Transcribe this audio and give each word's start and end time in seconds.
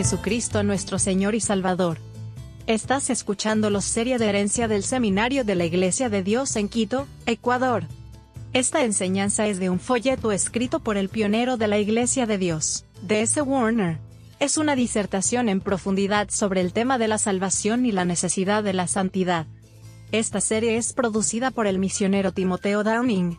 Jesucristo 0.00 0.62
nuestro 0.62 0.98
Señor 0.98 1.34
y 1.34 1.40
Salvador. 1.40 1.98
Estás 2.66 3.10
escuchando 3.10 3.68
los 3.68 3.84
serie 3.84 4.16
de 4.16 4.30
herencia 4.30 4.66
del 4.66 4.82
Seminario 4.82 5.44
de 5.44 5.54
la 5.54 5.66
Iglesia 5.66 6.08
de 6.08 6.22
Dios 6.22 6.56
en 6.56 6.70
Quito, 6.70 7.06
Ecuador. 7.26 7.84
Esta 8.54 8.82
enseñanza 8.82 9.46
es 9.46 9.60
de 9.60 9.68
un 9.68 9.78
folleto 9.78 10.32
escrito 10.32 10.80
por 10.80 10.96
el 10.96 11.10
pionero 11.10 11.58
de 11.58 11.68
la 11.68 11.76
Iglesia 11.76 12.24
de 12.24 12.38
Dios, 12.38 12.86
D.S. 13.02 13.42
Warner. 13.42 13.98
Es 14.38 14.56
una 14.56 14.74
disertación 14.74 15.50
en 15.50 15.60
profundidad 15.60 16.30
sobre 16.30 16.62
el 16.62 16.72
tema 16.72 16.96
de 16.96 17.06
la 17.06 17.18
salvación 17.18 17.84
y 17.84 17.92
la 17.92 18.06
necesidad 18.06 18.64
de 18.64 18.72
la 18.72 18.86
santidad. 18.86 19.48
Esta 20.12 20.40
serie 20.40 20.78
es 20.78 20.94
producida 20.94 21.50
por 21.50 21.66
el 21.66 21.78
misionero 21.78 22.32
Timoteo 22.32 22.84
Downing. 22.84 23.38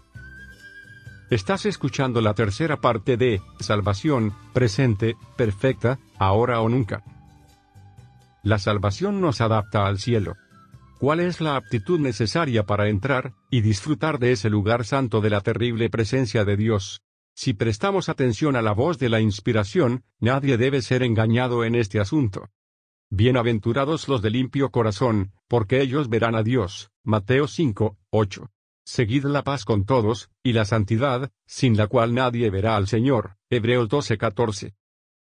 Estás 1.31 1.65
escuchando 1.65 2.19
la 2.19 2.33
tercera 2.33 2.81
parte 2.81 3.15
de 3.15 3.41
Salvación, 3.61 4.33
presente, 4.51 5.15
perfecta, 5.37 5.97
ahora 6.19 6.59
o 6.59 6.67
nunca. 6.67 7.05
La 8.43 8.59
salvación 8.59 9.21
nos 9.21 9.39
adapta 9.39 9.87
al 9.87 9.97
cielo. 9.97 10.35
¿Cuál 10.99 11.21
es 11.21 11.39
la 11.39 11.55
aptitud 11.55 12.01
necesaria 12.01 12.65
para 12.65 12.89
entrar 12.89 13.31
y 13.49 13.61
disfrutar 13.61 14.19
de 14.19 14.33
ese 14.33 14.49
lugar 14.49 14.83
santo 14.83 15.21
de 15.21 15.29
la 15.29 15.39
terrible 15.39 15.89
presencia 15.89 16.43
de 16.43 16.57
Dios? 16.57 17.01
Si 17.33 17.53
prestamos 17.53 18.09
atención 18.09 18.57
a 18.57 18.61
la 18.61 18.73
voz 18.73 18.99
de 18.99 19.07
la 19.07 19.21
inspiración, 19.21 20.03
nadie 20.19 20.57
debe 20.57 20.81
ser 20.81 21.01
engañado 21.01 21.63
en 21.63 21.75
este 21.75 22.01
asunto. 22.01 22.49
Bienaventurados 23.09 24.09
los 24.09 24.21
de 24.21 24.31
limpio 24.31 24.69
corazón, 24.69 25.31
porque 25.47 25.79
ellos 25.79 26.09
verán 26.09 26.35
a 26.35 26.43
Dios. 26.43 26.91
Mateo 27.05 27.47
5, 27.47 27.97
8. 28.09 28.51
Seguid 28.93 29.23
la 29.23 29.41
paz 29.41 29.63
con 29.63 29.85
todos, 29.85 30.29
y 30.43 30.51
la 30.51 30.65
santidad, 30.65 31.31
sin 31.45 31.77
la 31.77 31.87
cual 31.87 32.13
nadie 32.13 32.49
verá 32.49 32.75
al 32.75 32.87
Señor. 32.87 33.37
Hebreos 33.49 33.87
12:14. 33.87 34.73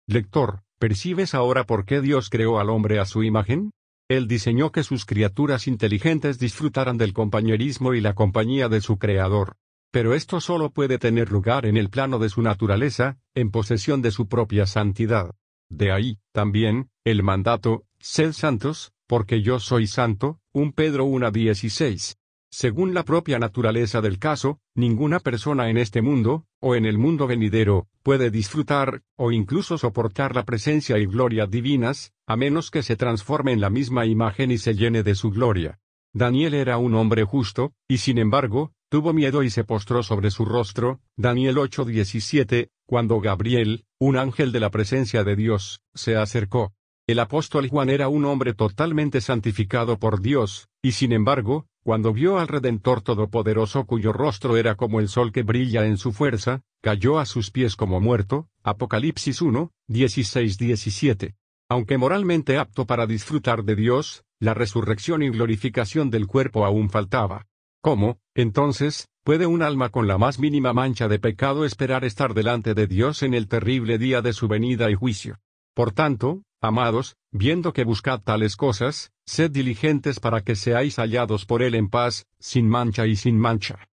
Lector, 0.06 0.60
¿percibes 0.78 1.34
ahora 1.34 1.64
por 1.64 1.86
qué 1.86 2.02
Dios 2.02 2.28
creó 2.28 2.60
al 2.60 2.68
hombre 2.68 2.98
a 2.98 3.06
su 3.06 3.22
imagen? 3.22 3.70
Él 4.06 4.28
diseñó 4.28 4.70
que 4.70 4.82
sus 4.82 5.06
criaturas 5.06 5.66
inteligentes 5.66 6.38
disfrutaran 6.38 6.98
del 6.98 7.14
compañerismo 7.14 7.94
y 7.94 8.02
la 8.02 8.12
compañía 8.14 8.68
de 8.68 8.82
su 8.82 8.98
Creador. 8.98 9.56
Pero 9.90 10.12
esto 10.12 10.42
solo 10.42 10.68
puede 10.68 10.98
tener 10.98 11.32
lugar 11.32 11.64
en 11.64 11.78
el 11.78 11.88
plano 11.88 12.18
de 12.18 12.28
su 12.28 12.42
naturaleza, 12.42 13.16
en 13.34 13.50
posesión 13.50 14.02
de 14.02 14.10
su 14.10 14.28
propia 14.28 14.66
santidad. 14.66 15.34
De 15.70 15.90
ahí, 15.90 16.18
también, 16.32 16.90
el 17.02 17.22
mandato, 17.22 17.86
sed 17.98 18.32
santos, 18.32 18.92
porque 19.06 19.40
yo 19.40 19.58
soy 19.58 19.86
santo, 19.86 20.38
1 20.52 20.72
Pedro 20.72 21.06
1.16. 21.06 22.18
Según 22.56 22.94
la 22.94 23.02
propia 23.02 23.40
naturaleza 23.40 24.00
del 24.00 24.20
caso, 24.20 24.60
ninguna 24.76 25.18
persona 25.18 25.70
en 25.70 25.76
este 25.76 26.02
mundo, 26.02 26.46
o 26.60 26.76
en 26.76 26.86
el 26.86 26.98
mundo 26.98 27.26
venidero, 27.26 27.88
puede 28.04 28.30
disfrutar, 28.30 29.02
o 29.16 29.32
incluso 29.32 29.76
soportar 29.76 30.36
la 30.36 30.44
presencia 30.44 30.96
y 30.98 31.06
gloria 31.06 31.48
divinas, 31.48 32.12
a 32.28 32.36
menos 32.36 32.70
que 32.70 32.84
se 32.84 32.94
transforme 32.94 33.50
en 33.50 33.60
la 33.60 33.70
misma 33.70 34.06
imagen 34.06 34.52
y 34.52 34.58
se 34.58 34.76
llene 34.76 35.02
de 35.02 35.16
su 35.16 35.30
gloria. 35.32 35.80
Daniel 36.12 36.54
era 36.54 36.78
un 36.78 36.94
hombre 36.94 37.24
justo, 37.24 37.72
y 37.88 37.98
sin 37.98 38.18
embargo, 38.18 38.70
tuvo 38.88 39.12
miedo 39.12 39.42
y 39.42 39.50
se 39.50 39.64
postró 39.64 40.04
sobre 40.04 40.30
su 40.30 40.44
rostro, 40.44 41.00
Daniel 41.16 41.58
8:17, 41.58 42.68
cuando 42.86 43.18
Gabriel, 43.18 43.84
un 43.98 44.16
ángel 44.16 44.52
de 44.52 44.60
la 44.60 44.70
presencia 44.70 45.24
de 45.24 45.34
Dios, 45.34 45.80
se 45.92 46.14
acercó. 46.14 46.72
El 47.08 47.18
apóstol 47.18 47.68
Juan 47.68 47.90
era 47.90 48.06
un 48.08 48.24
hombre 48.24 48.54
totalmente 48.54 49.20
santificado 49.20 49.98
por 49.98 50.20
Dios, 50.20 50.68
y 50.82 50.92
sin 50.92 51.12
embargo, 51.12 51.66
cuando 51.84 52.14
vio 52.14 52.38
al 52.38 52.48
Redentor 52.48 53.02
Todopoderoso 53.02 53.84
cuyo 53.84 54.14
rostro 54.14 54.56
era 54.56 54.74
como 54.74 55.00
el 55.00 55.08
sol 55.08 55.32
que 55.32 55.42
brilla 55.42 55.84
en 55.84 55.98
su 55.98 56.12
fuerza, 56.12 56.62
cayó 56.82 57.18
a 57.18 57.26
sus 57.26 57.50
pies 57.50 57.76
como 57.76 58.00
muerto, 58.00 58.48
Apocalipsis 58.62 59.42
1, 59.42 59.70
16-17. 59.90 61.34
Aunque 61.68 61.98
moralmente 61.98 62.56
apto 62.56 62.86
para 62.86 63.06
disfrutar 63.06 63.64
de 63.64 63.76
Dios, 63.76 64.24
la 64.40 64.54
resurrección 64.54 65.22
y 65.22 65.28
glorificación 65.28 66.08
del 66.08 66.26
cuerpo 66.26 66.64
aún 66.64 66.88
faltaba. 66.88 67.46
¿Cómo, 67.82 68.18
entonces, 68.34 69.08
puede 69.22 69.46
un 69.46 69.60
alma 69.60 69.90
con 69.90 70.08
la 70.08 70.16
más 70.16 70.38
mínima 70.38 70.72
mancha 70.72 71.06
de 71.06 71.18
pecado 71.18 71.66
esperar 71.66 72.06
estar 72.06 72.32
delante 72.32 72.72
de 72.72 72.86
Dios 72.86 73.22
en 73.22 73.34
el 73.34 73.46
terrible 73.46 73.98
día 73.98 74.22
de 74.22 74.32
su 74.32 74.48
venida 74.48 74.90
y 74.90 74.94
juicio? 74.94 75.36
Por 75.74 75.92
tanto, 75.92 76.44
Amados, 76.64 77.18
viendo 77.30 77.74
que 77.74 77.84
buscad 77.84 78.22
tales 78.22 78.56
cosas, 78.56 79.12
sed 79.26 79.50
diligentes 79.50 80.18
para 80.18 80.40
que 80.40 80.56
seáis 80.56 80.96
hallados 80.96 81.44
por 81.44 81.62
él 81.62 81.74
en 81.74 81.90
paz, 81.90 82.26
sin 82.38 82.70
mancha 82.70 83.06
y 83.06 83.16
sin 83.16 83.38
mancha. 83.38 83.90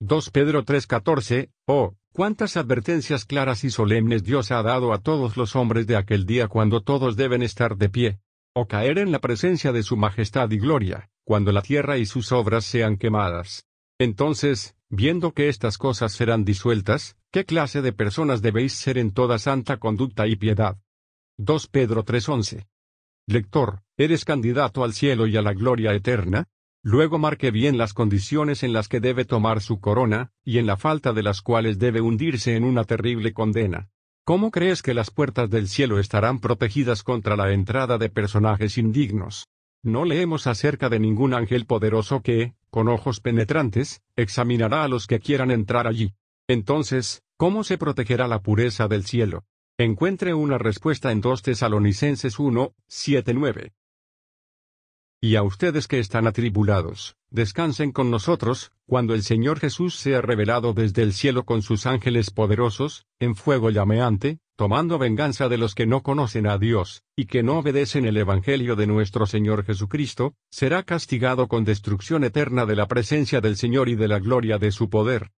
2 0.00 0.28
Pedro 0.28 0.62
3:14, 0.62 1.48
oh, 1.66 1.94
cuántas 2.12 2.58
advertencias 2.58 3.24
claras 3.24 3.64
y 3.64 3.70
solemnes 3.70 4.22
Dios 4.22 4.50
ha 4.50 4.62
dado 4.62 4.92
a 4.92 4.98
todos 4.98 5.38
los 5.38 5.56
hombres 5.56 5.86
de 5.86 5.96
aquel 5.96 6.26
día 6.26 6.46
cuando 6.46 6.82
todos 6.82 7.16
deben 7.16 7.42
estar 7.42 7.78
de 7.78 7.88
pie, 7.88 8.18
o 8.54 8.66
caer 8.66 8.98
en 8.98 9.12
la 9.12 9.20
presencia 9.20 9.72
de 9.72 9.82
su 9.82 9.96
majestad 9.96 10.50
y 10.50 10.58
gloria, 10.58 11.08
cuando 11.24 11.52
la 11.52 11.62
tierra 11.62 11.96
y 11.96 12.04
sus 12.04 12.32
obras 12.32 12.66
sean 12.66 12.98
quemadas. 12.98 13.64
Entonces, 13.98 14.74
viendo 14.90 15.32
que 15.32 15.48
estas 15.48 15.78
cosas 15.78 16.12
serán 16.12 16.44
disueltas, 16.44 17.16
¿qué 17.30 17.46
clase 17.46 17.80
de 17.80 17.94
personas 17.94 18.42
debéis 18.42 18.74
ser 18.74 18.98
en 18.98 19.10
toda 19.10 19.38
santa 19.38 19.78
conducta 19.78 20.26
y 20.26 20.36
piedad? 20.36 20.76
2 21.42 21.68
Pedro 21.68 22.04
3:11. 22.04 22.66
Lector, 23.26 23.80
¿eres 23.96 24.26
candidato 24.26 24.84
al 24.84 24.92
cielo 24.92 25.26
y 25.26 25.38
a 25.38 25.42
la 25.42 25.54
gloria 25.54 25.94
eterna? 25.94 26.48
Luego 26.82 27.18
marque 27.18 27.50
bien 27.50 27.78
las 27.78 27.94
condiciones 27.94 28.62
en 28.62 28.74
las 28.74 28.88
que 28.88 29.00
debe 29.00 29.24
tomar 29.24 29.62
su 29.62 29.80
corona, 29.80 30.32
y 30.44 30.58
en 30.58 30.66
la 30.66 30.76
falta 30.76 31.14
de 31.14 31.22
las 31.22 31.40
cuales 31.40 31.78
debe 31.78 32.02
hundirse 32.02 32.56
en 32.56 32.64
una 32.64 32.84
terrible 32.84 33.32
condena. 33.32 33.88
¿Cómo 34.26 34.50
crees 34.50 34.82
que 34.82 34.92
las 34.92 35.10
puertas 35.10 35.48
del 35.48 35.68
cielo 35.68 35.98
estarán 35.98 36.40
protegidas 36.40 37.02
contra 37.02 37.36
la 37.36 37.50
entrada 37.54 37.96
de 37.96 38.10
personajes 38.10 38.76
indignos? 38.76 39.48
No 39.82 40.04
leemos 40.04 40.46
acerca 40.46 40.90
de 40.90 41.00
ningún 41.00 41.32
ángel 41.32 41.64
poderoso 41.64 42.20
que, 42.20 42.52
con 42.68 42.86
ojos 42.86 43.20
penetrantes, 43.20 44.02
examinará 44.14 44.84
a 44.84 44.88
los 44.88 45.06
que 45.06 45.20
quieran 45.20 45.50
entrar 45.50 45.86
allí. 45.86 46.12
Entonces, 46.48 47.22
¿cómo 47.38 47.64
se 47.64 47.78
protegerá 47.78 48.28
la 48.28 48.42
pureza 48.42 48.88
del 48.88 49.06
cielo? 49.06 49.46
Encuentre 49.82 50.34
una 50.34 50.58
respuesta 50.58 51.10
en 51.10 51.22
2 51.22 51.40
Tesalonicenses 51.40 52.38
1, 52.38 52.74
7, 52.86 53.32
9. 53.32 53.72
Y 55.22 55.36
a 55.36 55.42
ustedes 55.42 55.88
que 55.88 55.98
están 55.98 56.26
atribulados, 56.26 57.16
descansen 57.30 57.90
con 57.90 58.10
nosotros, 58.10 58.72
cuando 58.84 59.14
el 59.14 59.22
Señor 59.22 59.58
Jesús 59.58 59.94
sea 59.94 60.20
revelado 60.20 60.74
desde 60.74 61.00
el 61.00 61.14
cielo 61.14 61.46
con 61.46 61.62
sus 61.62 61.86
ángeles 61.86 62.30
poderosos, 62.30 63.06
en 63.20 63.34
fuego 63.34 63.70
llameante, 63.70 64.40
tomando 64.54 64.98
venganza 64.98 65.48
de 65.48 65.56
los 65.56 65.74
que 65.74 65.86
no 65.86 66.02
conocen 66.02 66.46
a 66.46 66.58
Dios, 66.58 67.02
y 67.16 67.24
que 67.24 67.42
no 67.42 67.60
obedecen 67.60 68.04
el 68.04 68.18
Evangelio 68.18 68.76
de 68.76 68.86
nuestro 68.86 69.24
Señor 69.24 69.64
Jesucristo, 69.64 70.34
será 70.50 70.82
castigado 70.82 71.48
con 71.48 71.64
destrucción 71.64 72.24
eterna 72.24 72.66
de 72.66 72.76
la 72.76 72.86
presencia 72.86 73.40
del 73.40 73.56
Señor 73.56 73.88
y 73.88 73.94
de 73.94 74.08
la 74.08 74.18
gloria 74.18 74.58
de 74.58 74.72
su 74.72 74.90
poder. 74.90 75.30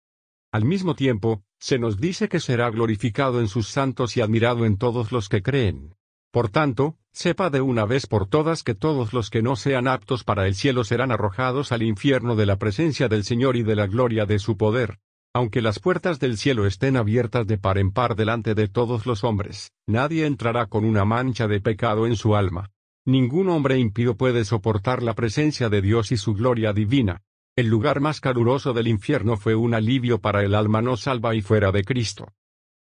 Al 0.53 0.65
mismo 0.65 0.97
tiempo, 0.97 1.45
se 1.61 1.79
nos 1.79 1.99
dice 1.99 2.29
que 2.29 2.41
será 2.41 2.71
glorificado 2.71 3.41
en 3.41 3.47
sus 3.47 3.69
santos 3.69 4.17
y 4.17 4.21
admirado 4.21 4.65
en 4.65 4.79
todos 4.79 5.13
los 5.13 5.29
que 5.29 5.43
creen. 5.43 5.95
Por 6.33 6.49
tanto, 6.49 6.97
sepa 7.13 7.51
de 7.51 7.61
una 7.61 7.85
vez 7.85 8.09
por 8.09 8.27
todas 8.27 8.65
que 8.65 8.75
todos 8.75 9.13
los 9.13 9.31
que 9.31 9.43
no 9.43 9.55
sean 9.55 9.87
aptos 9.87 10.25
para 10.25 10.49
el 10.49 10.57
cielo 10.57 10.83
serán 10.83 11.13
arrojados 11.13 11.71
al 11.71 11.83
infierno 11.83 12.35
de 12.35 12.47
la 12.47 12.57
presencia 12.57 13.09
del 13.09 13.23
Señor 13.23 13.57
y 13.57 13.63
de 13.63 13.77
la 13.77 13.87
gloria 13.87 14.27
de 14.27 14.41
su 14.41 14.57
poder. 14.57 14.99
Aunque 15.33 15.63
las 15.63 15.79
puertas 15.79 16.19
del 16.19 16.37
cielo 16.37 16.67
estén 16.67 16.97
abiertas 16.97 17.47
de 17.47 17.57
par 17.57 17.79
en 17.79 17.93
par 17.93 18.17
delante 18.17 18.57
de 18.57 18.67
todos 18.67 19.07
los 19.07 19.23
hombres, 19.23 19.71
nadie 19.87 20.27
entrará 20.27 20.67
con 20.67 20.85
una 20.85 21.05
mancha 21.05 21.47
de 21.47 21.61
pecado 21.61 22.07
en 22.07 22.17
su 22.17 22.35
alma. 22.35 22.71
Ningún 23.07 23.49
hombre 23.51 23.79
impío 23.79 24.17
puede 24.17 24.45
soportar 24.45 25.03
la 25.05 25.15
presencia 25.15 25.69
de 25.69 25.81
Dios 25.81 26.11
y 26.11 26.17
su 26.17 26.35
gloria 26.35 26.73
divina. 26.73 27.23
El 27.57 27.67
lugar 27.67 28.01
más 28.01 28.21
caluroso 28.21 28.73
del 28.73 28.89
infierno 28.89 29.37
fue 29.37 29.55
un 29.55 29.75
alivio 29.75 30.21
para 30.21 30.43
el 30.45 30.55
alma 30.55 30.83
no 30.83 30.97
salva 30.97 31.35
y 31.35 31.43
fuera 31.43 31.73
de 31.73 31.85
Cristo. 31.85 32.33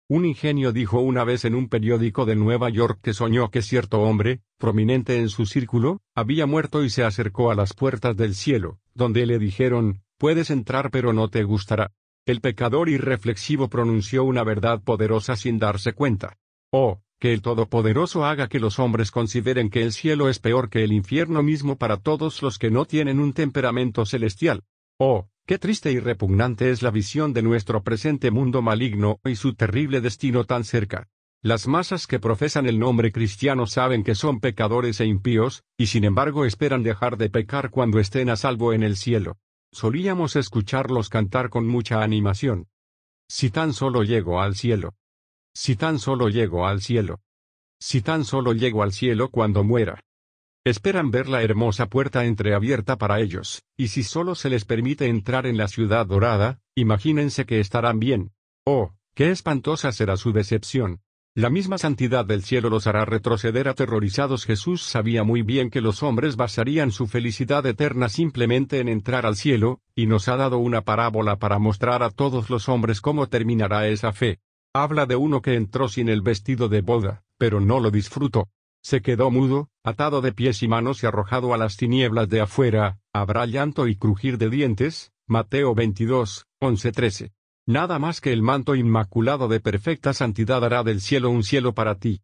Un 0.07 0.25
ingenio 0.25 0.71
dijo 0.71 0.99
una 0.99 1.23
vez 1.23 1.45
en 1.45 1.55
un 1.55 1.67
periódico 1.67 2.25
de 2.25 2.35
Nueva 2.35 2.69
York 2.69 2.99
que 3.01 3.13
soñó 3.13 3.49
que 3.49 3.61
cierto 3.61 4.01
hombre, 4.01 4.41
prominente 4.57 5.19
en 5.19 5.29
su 5.29 5.45
círculo, 5.45 6.01
había 6.13 6.45
muerto 6.45 6.83
y 6.83 6.89
se 6.89 7.03
acercó 7.03 7.51
a 7.51 7.55
las 7.55 7.73
puertas 7.73 8.15
del 8.15 8.35
cielo, 8.35 8.79
donde 8.93 9.25
le 9.25 9.39
dijeron, 9.39 10.03
puedes 10.17 10.49
entrar 10.49 10.91
pero 10.91 11.13
no 11.13 11.29
te 11.29 11.43
gustará. 11.43 11.91
El 12.25 12.41
pecador 12.41 12.89
irreflexivo 12.89 13.69
pronunció 13.69 14.23
una 14.23 14.43
verdad 14.43 14.81
poderosa 14.83 15.35
sin 15.35 15.59
darse 15.59 15.93
cuenta. 15.93 16.37
Oh, 16.71 17.01
que 17.19 17.33
el 17.33 17.41
Todopoderoso 17.41 18.25
haga 18.25 18.47
que 18.47 18.59
los 18.59 18.79
hombres 18.79 19.11
consideren 19.11 19.69
que 19.69 19.83
el 19.83 19.91
cielo 19.91 20.29
es 20.29 20.39
peor 20.39 20.69
que 20.69 20.83
el 20.83 20.91
infierno 20.91 21.43
mismo 21.43 21.77
para 21.77 21.97
todos 21.97 22.41
los 22.41 22.59
que 22.59 22.71
no 22.71 22.85
tienen 22.85 23.19
un 23.19 23.33
temperamento 23.33 24.05
celestial. 24.05 24.63
Oh, 24.97 25.27
qué 25.45 25.57
triste 25.57 25.91
y 25.91 25.99
repugnante 25.99 26.71
es 26.71 26.81
la 26.81 26.91
visión 26.91 27.33
de 27.33 27.41
nuestro 27.41 27.83
presente 27.83 28.31
mundo 28.31 28.61
maligno 28.61 29.19
y 29.23 29.35
su 29.35 29.53
terrible 29.53 30.01
destino 30.01 30.43
tan 30.43 30.63
cerca. 30.63 31.07
Las 31.41 31.67
masas 31.67 32.07
que 32.07 32.19
profesan 32.19 32.65
el 32.65 32.79
nombre 32.79 33.11
cristiano 33.11 33.67
saben 33.67 34.03
que 34.03 34.15
son 34.15 34.39
pecadores 34.39 34.99
e 34.99 35.05
impíos, 35.05 35.63
y 35.77 35.87
sin 35.87 36.03
embargo 36.03 36.43
esperan 36.43 36.81
dejar 36.81 37.17
de 37.17 37.29
pecar 37.29 37.69
cuando 37.69 37.99
estén 37.99 38.29
a 38.29 38.35
salvo 38.35 38.73
en 38.73 38.81
el 38.81 38.97
cielo. 38.97 39.37
Solíamos 39.71 40.35
escucharlos 40.35 41.09
cantar 41.09 41.49
con 41.49 41.67
mucha 41.67 42.01
animación. 42.01 42.67
Si 43.27 43.51
tan 43.51 43.73
solo 43.73 44.03
llego 44.03 44.41
al 44.41 44.55
cielo. 44.55 44.95
Si 45.57 45.77
tan 45.77 45.99
solo 45.99 46.27
llego 46.27 46.67
al 46.67 46.81
cielo. 46.81 47.21
Si 47.79 48.01
tan 48.01 48.25
solo 48.25 48.51
llego 48.51 48.83
al 48.83 48.91
cielo 48.91 49.29
cuando 49.29 49.63
muera. 49.63 50.01
Esperan 50.65 51.11
ver 51.11 51.29
la 51.29 51.43
hermosa 51.43 51.85
puerta 51.85 52.25
entreabierta 52.25 52.97
para 52.97 53.21
ellos, 53.21 53.63
y 53.77 53.87
si 53.87 54.03
solo 54.03 54.35
se 54.35 54.49
les 54.49 54.65
permite 54.65 55.07
entrar 55.07 55.45
en 55.45 55.57
la 55.57 55.69
ciudad 55.69 56.07
dorada, 56.07 56.59
imagínense 56.75 57.45
que 57.45 57.61
estarán 57.61 57.99
bien. 57.99 58.33
Oh, 58.65 58.91
qué 59.13 59.31
espantosa 59.31 59.93
será 59.93 60.17
su 60.17 60.33
decepción. 60.33 60.99
La 61.35 61.49
misma 61.49 61.77
santidad 61.77 62.25
del 62.25 62.43
cielo 62.43 62.69
los 62.69 62.85
hará 62.85 63.05
retroceder 63.05 63.69
aterrorizados. 63.69 64.45
Jesús 64.45 64.81
sabía 64.81 65.23
muy 65.23 65.41
bien 65.41 65.69
que 65.69 65.81
los 65.81 66.03
hombres 66.03 66.35
basarían 66.35 66.91
su 66.91 67.07
felicidad 67.07 67.65
eterna 67.65 68.09
simplemente 68.09 68.79
en 68.79 68.89
entrar 68.89 69.25
al 69.25 69.37
cielo, 69.37 69.79
y 69.95 70.07
nos 70.07 70.27
ha 70.27 70.35
dado 70.35 70.57
una 70.57 70.81
parábola 70.81 71.37
para 71.37 71.59
mostrar 71.59 72.03
a 72.03 72.09
todos 72.09 72.49
los 72.49 72.67
hombres 72.67 72.99
cómo 72.99 73.27
terminará 73.27 73.87
esa 73.87 74.11
fe. 74.11 74.39
Habla 74.75 75.05
de 75.05 75.15
uno 75.15 75.41
que 75.41 75.55
entró 75.55 75.87
sin 75.87 76.09
el 76.09 76.21
vestido 76.21 76.67
de 76.69 76.81
boda, 76.81 77.23
pero 77.37 77.59
no 77.59 77.79
lo 77.79 77.89
disfrutó 77.89 78.49
se 78.85 79.01
quedó 79.01 79.31
mudo, 79.31 79.71
atado 79.83 80.21
de 80.21 80.31
pies 80.31 80.61
y 80.61 80.67
manos 80.67 81.01
y 81.01 81.07
arrojado 81.07 81.55
a 81.55 81.57
las 81.57 81.75
tinieblas 81.75 82.29
de 82.29 82.41
afuera, 82.41 82.99
habrá 83.11 83.47
llanto 83.47 83.87
y 83.87 83.95
crujir 83.95 84.37
de 84.37 84.51
dientes, 84.51 85.11
Mateo 85.25 85.73
22, 85.73 86.45
11-13. 86.61 87.31
Nada 87.65 87.97
más 87.97 88.21
que 88.21 88.31
el 88.31 88.43
manto 88.43 88.75
inmaculado 88.75 89.47
de 89.47 89.59
perfecta 89.59 90.13
santidad 90.13 90.63
hará 90.63 90.83
del 90.83 91.01
cielo 91.01 91.31
un 91.31 91.43
cielo 91.43 91.73
para 91.73 91.95
ti. 91.95 92.21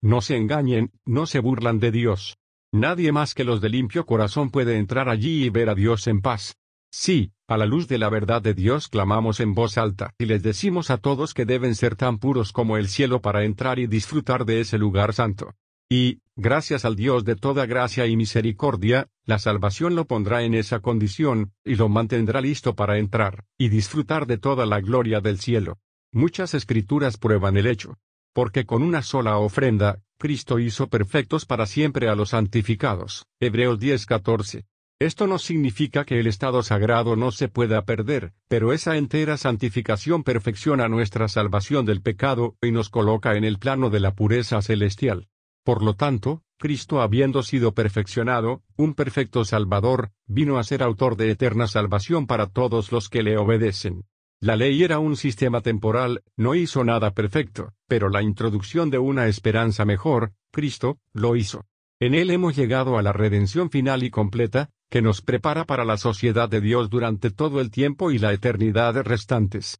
No 0.00 0.20
se 0.20 0.36
engañen, 0.36 0.92
no 1.04 1.26
se 1.26 1.40
burlan 1.40 1.80
de 1.80 1.90
Dios. 1.90 2.38
Nadie 2.70 3.10
más 3.10 3.34
que 3.34 3.42
los 3.42 3.60
de 3.60 3.70
limpio 3.70 4.06
corazón 4.06 4.50
puede 4.50 4.76
entrar 4.76 5.08
allí 5.08 5.46
y 5.46 5.50
ver 5.50 5.68
a 5.70 5.74
Dios 5.74 6.06
en 6.06 6.20
paz. 6.20 6.56
Sí, 6.92 7.32
a 7.50 7.56
la 7.56 7.66
luz 7.66 7.88
de 7.88 7.98
la 7.98 8.08
verdad 8.08 8.40
de 8.40 8.54
Dios 8.54 8.86
clamamos 8.86 9.40
en 9.40 9.54
voz 9.54 9.76
alta 9.76 10.14
y 10.18 10.26
les 10.26 10.40
decimos 10.40 10.88
a 10.88 10.98
todos 10.98 11.34
que 11.34 11.44
deben 11.44 11.74
ser 11.74 11.96
tan 11.96 12.18
puros 12.18 12.52
como 12.52 12.76
el 12.76 12.86
cielo 12.86 13.20
para 13.20 13.44
entrar 13.44 13.80
y 13.80 13.88
disfrutar 13.88 14.44
de 14.44 14.60
ese 14.60 14.78
lugar 14.78 15.12
santo. 15.12 15.56
Y, 15.90 16.20
gracias 16.36 16.84
al 16.84 16.94
Dios 16.94 17.24
de 17.24 17.34
toda 17.34 17.66
gracia 17.66 18.06
y 18.06 18.16
misericordia, 18.16 19.08
la 19.24 19.40
salvación 19.40 19.96
lo 19.96 20.04
pondrá 20.04 20.44
en 20.44 20.54
esa 20.54 20.78
condición, 20.78 21.52
y 21.64 21.74
lo 21.74 21.88
mantendrá 21.88 22.40
listo 22.40 22.76
para 22.76 22.98
entrar, 22.98 23.44
y 23.58 23.68
disfrutar 23.68 24.28
de 24.28 24.38
toda 24.38 24.64
la 24.64 24.80
gloria 24.80 25.20
del 25.20 25.40
cielo. 25.40 25.78
Muchas 26.12 26.54
escrituras 26.54 27.16
prueban 27.16 27.56
el 27.56 27.66
hecho. 27.66 27.98
Porque 28.32 28.64
con 28.64 28.84
una 28.84 29.02
sola 29.02 29.38
ofrenda, 29.38 29.98
Cristo 30.20 30.60
hizo 30.60 30.86
perfectos 30.86 31.46
para 31.46 31.66
siempre 31.66 32.08
a 32.08 32.14
los 32.14 32.28
santificados. 32.28 33.26
Hebreos 33.40 33.80
10:14. 33.80 34.66
Esto 35.00 35.26
no 35.26 35.38
significa 35.38 36.04
que 36.04 36.20
el 36.20 36.26
estado 36.26 36.62
sagrado 36.62 37.16
no 37.16 37.30
se 37.30 37.48
pueda 37.48 37.86
perder, 37.86 38.34
pero 38.48 38.74
esa 38.74 38.98
entera 38.98 39.38
santificación 39.38 40.22
perfecciona 40.22 40.88
nuestra 40.88 41.26
salvación 41.28 41.86
del 41.86 42.02
pecado 42.02 42.58
y 42.60 42.70
nos 42.70 42.90
coloca 42.90 43.34
en 43.34 43.44
el 43.44 43.58
plano 43.58 43.88
de 43.88 43.98
la 43.98 44.14
pureza 44.14 44.60
celestial. 44.60 45.28
Por 45.64 45.82
lo 45.82 45.94
tanto, 45.94 46.42
Cristo 46.58 47.00
habiendo 47.00 47.42
sido 47.42 47.72
perfeccionado, 47.72 48.62
un 48.76 48.92
perfecto 48.92 49.46
Salvador, 49.46 50.12
vino 50.26 50.58
a 50.58 50.64
ser 50.64 50.82
autor 50.82 51.16
de 51.16 51.30
eterna 51.30 51.66
salvación 51.66 52.26
para 52.26 52.48
todos 52.48 52.92
los 52.92 53.08
que 53.08 53.22
le 53.22 53.38
obedecen. 53.38 54.04
La 54.38 54.56
ley 54.56 54.82
era 54.82 54.98
un 54.98 55.16
sistema 55.16 55.62
temporal, 55.62 56.22
no 56.36 56.54
hizo 56.54 56.84
nada 56.84 57.14
perfecto, 57.14 57.72
pero 57.88 58.10
la 58.10 58.20
introducción 58.20 58.90
de 58.90 58.98
una 58.98 59.28
esperanza 59.28 59.86
mejor, 59.86 60.34
Cristo, 60.50 60.98
lo 61.14 61.36
hizo. 61.36 61.64
En 62.00 62.14
él 62.14 62.30
hemos 62.30 62.54
llegado 62.54 62.98
a 62.98 63.02
la 63.02 63.14
redención 63.14 63.70
final 63.70 64.02
y 64.02 64.10
completa, 64.10 64.70
que 64.90 65.00
nos 65.00 65.22
prepara 65.22 65.64
para 65.64 65.84
la 65.84 65.96
sociedad 65.96 66.48
de 66.48 66.60
Dios 66.60 66.90
durante 66.90 67.30
todo 67.30 67.60
el 67.60 67.70
tiempo 67.70 68.10
y 68.10 68.18
la 68.18 68.32
eternidad 68.32 68.94
restantes 69.02 69.78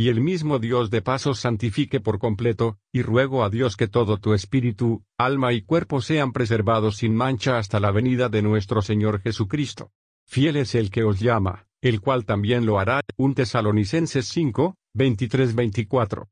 y 0.00 0.10
el 0.10 0.20
mismo 0.20 0.60
Dios 0.60 0.90
de 0.90 1.02
paso 1.02 1.34
santifique 1.34 1.98
por 1.98 2.20
completo, 2.20 2.78
y 2.92 3.02
ruego 3.02 3.42
a 3.42 3.50
Dios 3.50 3.76
que 3.76 3.88
todo 3.88 4.18
tu 4.18 4.32
espíritu, 4.32 5.02
alma 5.18 5.52
y 5.52 5.62
cuerpo 5.62 6.00
sean 6.00 6.32
preservados 6.32 6.98
sin 6.98 7.16
mancha 7.16 7.58
hasta 7.58 7.80
la 7.80 7.90
venida 7.90 8.28
de 8.28 8.40
nuestro 8.40 8.80
Señor 8.80 9.20
Jesucristo. 9.20 9.90
Fiel 10.24 10.54
es 10.56 10.76
el 10.76 10.92
que 10.92 11.02
os 11.02 11.18
llama, 11.18 11.66
el 11.80 12.00
cual 12.00 12.24
también 12.24 12.64
lo 12.64 12.78
hará. 12.78 13.00
Un 13.16 13.34
Tesalonicenses 13.34 14.28
5, 14.28 14.76
23-24. 14.94 16.28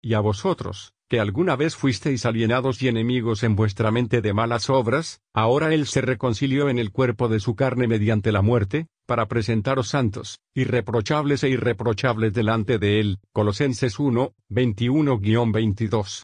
Y 0.00 0.14
a 0.14 0.20
vosotros, 0.20 0.94
que 1.12 1.20
alguna 1.20 1.56
vez 1.56 1.76
fuisteis 1.76 2.24
alienados 2.24 2.82
y 2.82 2.88
enemigos 2.88 3.42
en 3.42 3.54
vuestra 3.54 3.90
mente 3.90 4.22
de 4.22 4.32
malas 4.32 4.70
obras, 4.70 5.20
ahora 5.34 5.74
Él 5.74 5.86
se 5.86 6.00
reconcilió 6.00 6.70
en 6.70 6.78
el 6.78 6.90
cuerpo 6.90 7.28
de 7.28 7.38
su 7.38 7.54
carne 7.54 7.86
mediante 7.86 8.32
la 8.32 8.40
muerte, 8.40 8.86
para 9.04 9.28
presentaros 9.28 9.88
santos, 9.88 10.40
irreprochables 10.54 11.44
e 11.44 11.50
irreprochables 11.50 12.32
delante 12.32 12.78
de 12.78 12.98
Él. 12.98 13.18
Colosenses 13.34 13.98
1, 13.98 14.32
21-22. 14.48 16.22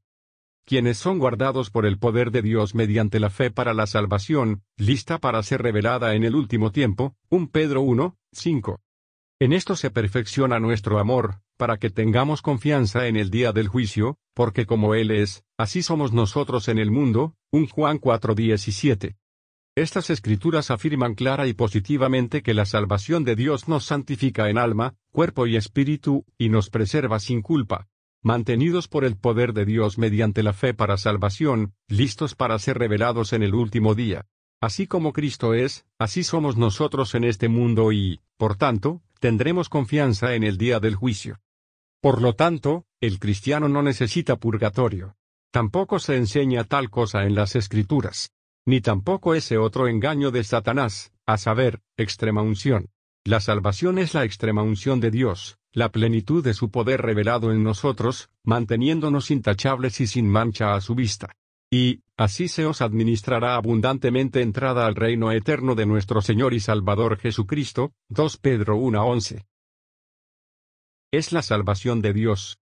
Quienes 0.65 0.97
son 0.97 1.19
guardados 1.19 1.69
por 1.69 1.85
el 1.85 1.99
poder 1.99 2.31
de 2.31 2.41
Dios 2.41 2.75
mediante 2.75 3.21
la 3.21 3.29
fe 3.29 3.51
para 3.51 3.75
la 3.75 3.87
salvación, 3.87 4.63
lista 4.79 5.19
para 5.19 5.43
ser 5.43 5.61
revelada 5.61 6.15
en 6.15 6.25
el 6.25 6.35
último 6.35 6.73
tiempo. 6.73 7.15
1 7.29 7.51
Pedro 7.53 7.83
1, 7.83 8.17
5. 8.33 8.81
En 9.41 9.53
esto 9.53 9.77
se 9.77 9.91
perfecciona 9.91 10.59
nuestro 10.59 10.99
amor, 10.99 11.43
para 11.59 11.77
que 11.77 11.91
tengamos 11.91 12.41
confianza 12.41 13.07
en 13.07 13.17
el 13.17 13.31
día 13.31 13.53
del 13.53 13.69
juicio, 13.69 14.17
porque 14.39 14.67
como 14.67 14.95
Él 14.95 15.11
es, 15.11 15.43
así 15.57 15.83
somos 15.83 16.13
nosotros 16.13 16.69
en 16.69 16.79
el 16.79 16.93
mundo. 16.93 17.35
1 17.51 17.67
Juan 17.73 17.99
4:17. 17.99 19.17
Estas 19.75 20.11
escrituras 20.11 20.71
afirman 20.71 21.17
clara 21.17 21.49
y 21.49 21.55
positivamente 21.55 22.41
que 22.41 22.55
la 22.55 22.65
salvación 22.65 23.25
de 23.25 23.35
Dios 23.35 23.67
nos 23.67 23.87
santifica 23.87 24.49
en 24.49 24.57
alma, 24.57 24.95
cuerpo 25.11 25.49
y 25.49 25.57
espíritu, 25.57 26.25
y 26.39 26.51
nos 26.51 26.71
preserva 26.71 27.19
sin 27.19 27.43
culpa. 27.43 27.89
Mantenidos 28.23 28.87
por 28.87 29.05
el 29.05 29.17
poder 29.17 29.55
de 29.55 29.65
Dios 29.65 29.99
mediante 29.99 30.45
la 30.45 30.53
fe 30.53 30.73
para 30.73 30.99
salvación, 30.99 31.75
listos 31.89 32.37
para 32.37 32.57
ser 32.61 32.79
revelados 32.79 33.33
en 33.33 33.43
el 33.43 33.57
último 33.57 33.97
día. 33.97 34.27
Así 34.61 34.87
como 34.87 35.13
Cristo 35.13 35.53
es, 35.53 35.85
así 35.99 36.23
somos 36.23 36.57
nosotros 36.57 37.17
en 37.17 37.25
este 37.25 37.49
mundo 37.49 37.91
y, 37.91 38.21
por 38.37 38.55
tanto, 38.55 39.03
tendremos 39.19 39.69
confianza 39.69 40.37
en 40.37 40.45
el 40.45 40.59
día 40.59 40.79
del 40.79 40.95
juicio. 40.95 41.41
Por 42.01 42.23
lo 42.23 42.35
tanto, 42.35 42.87
el 43.01 43.19
cristiano 43.19 43.69
no 43.69 43.83
necesita 43.83 44.37
purgatorio. 44.37 45.17
Tampoco 45.51 45.99
se 45.99 46.17
enseña 46.17 46.65
tal 46.65 46.91
cosa 46.91 47.25
en 47.25 47.35
las 47.35 47.57
Escrituras 47.57 48.31
ni 48.69 48.83
tampoco 48.83 49.35
ese 49.35 49.57
otro 49.57 49.89
engaño 49.89 50.31
de 50.31 50.45
Satanás, 50.45 51.11
a 51.25 51.39
saber, 51.39 51.81
extrema 51.97 52.43
unción. 52.43 52.91
La 53.25 53.41
salvación 53.41 53.97
es 53.97 54.13
la 54.13 54.25
extrema 54.25 54.63
unción 54.63 55.01
de 55.01 55.11
Dios, 55.11 55.57
la 55.73 55.89
plenitud 55.89 56.45
de 56.45 56.53
su 56.53 56.71
poder 56.71 57.01
revelado 57.01 57.51
en 57.51 57.63
nosotros, 57.63 58.29
manteniéndonos 58.45 59.31
intachables 59.31 60.03
y 60.03 60.07
sin 60.07 60.29
mancha 60.29 60.75
a 60.75 60.83
su 60.83 60.95
vista. 60.95 61.35
Y, 61.71 62.03
así 62.19 62.47
se 62.47 62.67
os 62.67 62.83
administrará 62.83 63.55
abundantemente 63.55 64.43
entrada 64.43 64.85
al 64.85 64.97
reino 64.97 65.33
eterno 65.33 65.75
de 65.75 65.87
nuestro 65.87 66.21
Señor 66.21 66.53
y 66.53 66.61
Salvador 66.61 67.17
Jesucristo. 67.17 67.93
2 68.11 68.37
Pedro 68.37 68.77
1:11. 68.77 69.47
Es 71.11 71.33
la 71.33 71.43
salvación 71.43 72.03
de 72.03 72.13
Dios, 72.13 72.59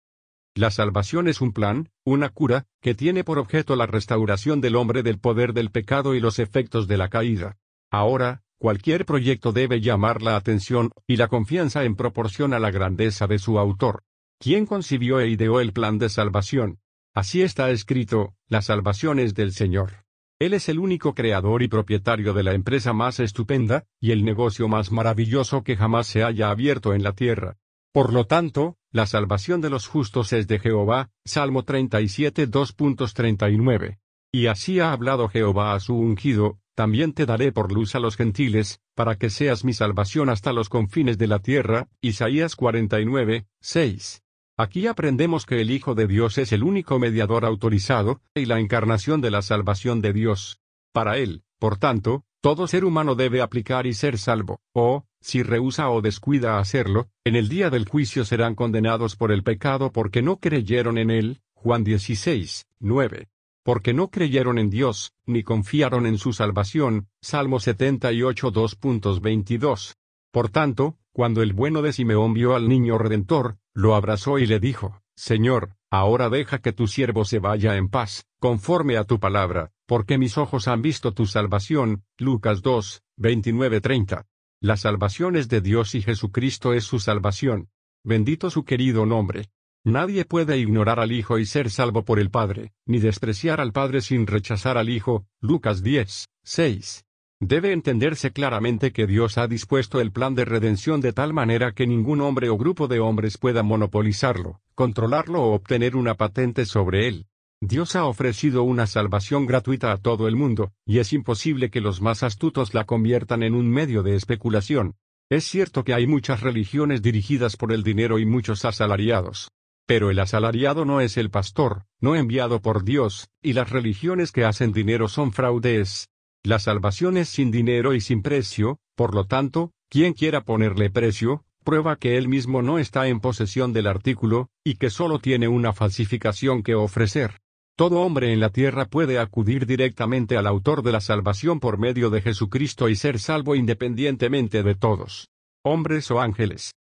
la 0.57 0.71
salvación 0.71 1.27
es 1.27 1.41
un 1.41 1.51
plan, 1.51 1.89
una 2.05 2.29
cura, 2.29 2.65
que 2.81 2.95
tiene 2.95 3.25
por 3.25 3.39
objeto 3.39 3.75
la 3.75 3.87
restauración 3.87 4.61
del 4.61 4.77
hombre 4.77 5.03
del 5.03 5.19
poder 5.19 5.51
del 5.51 5.69
pecado 5.69 6.15
y 6.15 6.21
los 6.21 6.39
efectos 6.39 6.87
de 6.87 6.95
la 6.95 7.09
caída. 7.09 7.57
Ahora, 7.91 8.43
cualquier 8.57 9.05
proyecto 9.05 9.51
debe 9.51 9.81
llamar 9.81 10.21
la 10.21 10.37
atención 10.37 10.91
y 11.07 11.17
la 11.17 11.27
confianza 11.27 11.83
en 11.83 11.97
proporción 11.97 12.53
a 12.53 12.59
la 12.59 12.71
grandeza 12.71 13.27
de 13.27 13.37
su 13.37 13.59
autor. 13.59 14.03
¿Quién 14.39 14.65
concibió 14.65 15.19
e 15.19 15.27
ideó 15.27 15.59
el 15.59 15.73
plan 15.73 15.97
de 15.97 16.07
salvación? 16.07 16.79
Así 17.13 17.41
está 17.41 17.69
escrito, 17.71 18.35
la 18.47 18.61
salvación 18.61 19.19
es 19.19 19.33
del 19.33 19.51
Señor. 19.51 20.05
Él 20.39 20.53
es 20.53 20.69
el 20.69 20.79
único 20.79 21.15
creador 21.15 21.63
y 21.63 21.67
propietario 21.67 22.33
de 22.33 22.43
la 22.43 22.53
empresa 22.53 22.93
más 22.93 23.19
estupenda, 23.19 23.83
y 23.99 24.11
el 24.11 24.23
negocio 24.23 24.69
más 24.69 24.89
maravilloso 24.91 25.63
que 25.63 25.75
jamás 25.75 26.07
se 26.07 26.23
haya 26.23 26.49
abierto 26.49 26.93
en 26.93 27.03
la 27.03 27.11
tierra. 27.11 27.57
Por 27.95 28.11
lo 28.11 28.25
tanto, 28.25 28.77
la 28.91 29.05
salvación 29.05 29.61
de 29.61 29.69
los 29.69 29.87
justos 29.87 30.33
es 30.33 30.49
de 30.49 30.59
Jehová, 30.59 31.11
Salmo 31.23 31.63
37 31.63 32.49
2.39. 32.49 33.99
Y 34.33 34.47
así 34.47 34.81
ha 34.81 34.91
hablado 34.91 35.29
Jehová 35.29 35.73
a 35.73 35.79
su 35.79 35.95
ungido, 35.95 36.59
también 36.75 37.13
te 37.13 37.25
daré 37.25 37.53
por 37.53 37.71
luz 37.71 37.95
a 37.95 37.99
los 37.99 38.17
gentiles, 38.17 38.81
para 38.95 39.15
que 39.15 39.29
seas 39.29 39.63
mi 39.63 39.71
salvación 39.71 40.27
hasta 40.27 40.51
los 40.51 40.67
confines 40.67 41.17
de 41.17 41.27
la 41.27 41.39
tierra. 41.39 41.87
Isaías 42.01 42.57
49, 42.57 43.47
6. 43.61 44.23
Aquí 44.57 44.87
aprendemos 44.87 45.45
que 45.45 45.61
el 45.61 45.71
Hijo 45.71 45.95
de 45.95 46.07
Dios 46.07 46.37
es 46.37 46.51
el 46.51 46.63
único 46.63 46.99
mediador 46.99 47.45
autorizado, 47.45 48.19
y 48.33 48.43
la 48.43 48.59
encarnación 48.59 49.21
de 49.21 49.31
la 49.31 49.41
salvación 49.41 50.01
de 50.01 50.11
Dios. 50.11 50.59
Para 50.91 51.17
él, 51.17 51.43
por 51.59 51.77
tanto, 51.77 52.25
todo 52.45 52.67
ser 52.67 52.85
humano 52.85 53.15
debe 53.15 53.41
aplicar 53.41 53.87
y 53.87 53.95
ser 53.95 54.19
salvo, 54.19 54.59
o, 54.71 55.07
si 55.19 55.41
rehúsa 55.41 55.89
o 55.89 55.99
descuida 56.03 56.59
hacerlo, 56.59 57.07
en 57.23 57.35
el 57.35 57.49
día 57.49 57.71
del 57.71 57.89
juicio 57.89 58.23
serán 58.23 58.53
condenados 58.53 59.15
por 59.15 59.31
el 59.31 59.41
pecado 59.41 59.91
porque 59.91 60.21
no 60.21 60.37
creyeron 60.37 60.99
en 60.99 61.09
él. 61.09 61.41
Juan 61.55 61.83
16, 61.83 62.67
9. 62.81 63.29
Porque 63.63 63.95
no 63.95 64.11
creyeron 64.11 64.59
en 64.59 64.69
Dios, 64.69 65.13
ni 65.25 65.41
confiaron 65.41 66.05
en 66.05 66.19
su 66.19 66.33
salvación. 66.33 67.07
Salmo 67.19 67.59
78 67.59 68.53
2.22. 68.53 69.95
Por 70.31 70.49
tanto, 70.49 70.99
cuando 71.13 71.41
el 71.41 71.53
bueno 71.53 71.81
de 71.81 71.93
Simeón 71.93 72.35
vio 72.35 72.55
al 72.55 72.69
niño 72.69 72.99
redentor, 72.99 73.57
lo 73.73 73.95
abrazó 73.95 74.37
y 74.37 74.45
le 74.45 74.59
dijo, 74.59 75.01
Señor, 75.15 75.75
Ahora 75.95 76.29
deja 76.29 76.59
que 76.59 76.73
tu 76.73 76.87
siervo 76.87 77.23
se 77.23 77.39
vaya 77.39 77.77
en 77.77 77.87
paz, 77.87 78.25
conforme 78.41 78.97
a 78.97 79.05
tu 79.05 79.17
palabra, 79.17 79.71
porque 79.85 80.17
mis 80.17 80.37
ojos 80.37 80.67
han 80.67 80.81
visto 80.81 81.13
tu 81.13 81.25
salvación. 81.25 82.03
Lucas 82.17 82.61
2, 82.61 83.03
29-30. 83.17 84.25
La 84.61 84.77
salvación 84.77 85.35
es 85.35 85.47
de 85.47 85.61
Dios 85.61 85.95
y 85.95 86.01
Jesucristo 86.01 86.73
es 86.73 86.83
su 86.83 86.99
salvación. 86.99 87.69
Bendito 88.03 88.49
su 88.49 88.65
querido 88.65 89.05
nombre. 89.05 89.49
Nadie 89.83 90.25
puede 90.25 90.57
ignorar 90.57 90.99
al 90.99 91.11
Hijo 91.11 91.37
y 91.37 91.45
ser 91.45 91.69
salvo 91.69 92.03
por 92.03 92.19
el 92.19 92.31
Padre, 92.31 92.73
ni 92.87 92.99
despreciar 92.99 93.61
al 93.61 93.71
Padre 93.71 94.01
sin 94.01 94.25
rechazar 94.25 94.77
al 94.77 94.89
Hijo. 94.89 95.27
Lucas 95.41 95.83
10, 95.83 96.27
6. 96.43 97.05
Debe 97.39 97.73
entenderse 97.73 98.31
claramente 98.31 98.91
que 98.91 99.05
Dios 99.05 99.37
ha 99.37 99.47
dispuesto 99.47 99.99
el 100.01 100.11
plan 100.11 100.33
de 100.33 100.45
redención 100.45 101.01
de 101.01 101.13
tal 101.13 101.33
manera 101.33 101.73
que 101.73 101.85
ningún 101.85 102.21
hombre 102.21 102.49
o 102.49 102.57
grupo 102.57 102.87
de 102.87 102.99
hombres 102.99 103.37
pueda 103.37 103.61
monopolizarlo, 103.61 104.61
controlarlo 104.73 105.43
o 105.43 105.53
obtener 105.53 105.95
una 105.95 106.15
patente 106.15 106.65
sobre 106.65 107.07
él. 107.07 107.27
Dios 107.67 107.95
ha 107.95 108.05
ofrecido 108.05 108.61
una 108.61 108.85
salvación 108.85 109.47
gratuita 109.47 109.91
a 109.91 109.97
todo 109.97 110.27
el 110.27 110.35
mundo, 110.35 110.71
y 110.85 110.99
es 110.99 111.13
imposible 111.13 111.71
que 111.71 111.81
los 111.81 111.99
más 111.99 112.21
astutos 112.21 112.75
la 112.75 112.85
conviertan 112.85 113.41
en 113.41 113.55
un 113.55 113.67
medio 113.69 114.03
de 114.03 114.15
especulación. 114.15 114.95
Es 115.31 115.45
cierto 115.45 115.83
que 115.83 115.95
hay 115.95 116.05
muchas 116.05 116.41
religiones 116.41 117.01
dirigidas 117.01 117.57
por 117.57 117.73
el 117.73 117.81
dinero 117.81 118.19
y 118.19 118.25
muchos 118.27 118.65
asalariados. 118.65 119.49
Pero 119.87 120.11
el 120.11 120.19
asalariado 120.19 120.85
no 120.85 121.01
es 121.01 121.17
el 121.17 121.31
pastor, 121.31 121.85
no 121.99 122.15
enviado 122.15 122.61
por 122.61 122.83
Dios, 122.83 123.29
y 123.41 123.53
las 123.53 123.71
religiones 123.71 124.31
que 124.31 124.45
hacen 124.45 124.71
dinero 124.71 125.07
son 125.07 125.33
fraudes, 125.33 126.09
la 126.43 126.59
salvación 126.59 127.17
es 127.17 127.29
sin 127.29 127.49
dinero 127.49 127.95
y 127.95 128.01
sin 128.01 128.21
precio, 128.21 128.77
por 128.95 129.15
lo 129.15 129.25
tanto, 129.25 129.71
quien 129.89 130.13
quiera 130.13 130.43
ponerle 130.43 130.91
precio, 130.91 131.43
prueba 131.63 131.95
que 131.95 132.17
él 132.17 132.27
mismo 132.27 132.61
no 132.61 132.77
está 132.77 133.07
en 133.07 133.19
posesión 133.19 133.73
del 133.73 133.87
artículo, 133.87 134.49
y 134.63 134.75
que 134.75 134.91
solo 134.91 135.17
tiene 135.17 135.47
una 135.47 135.73
falsificación 135.73 136.61
que 136.61 136.75
ofrecer. 136.75 137.39
Todo 137.77 137.99
hombre 137.99 138.31
en 138.31 138.39
la 138.39 138.51
tierra 138.51 138.85
puede 138.85 139.19
acudir 139.19 139.65
directamente 139.65 140.37
al 140.37 140.47
autor 140.47 140.81
de 140.81 140.93
la 140.93 141.01
salvación 141.01 141.59
por 141.59 141.77
medio 141.77 142.09
de 142.09 142.21
Jesucristo 142.21 142.87
y 142.87 142.95
ser 142.95 143.19
salvo 143.19 143.53
independientemente 143.53 144.63
de 144.63 144.75
todos. 144.75 145.27
Hombres 145.61 146.09
o 146.09 146.21
ángeles. 146.21 146.73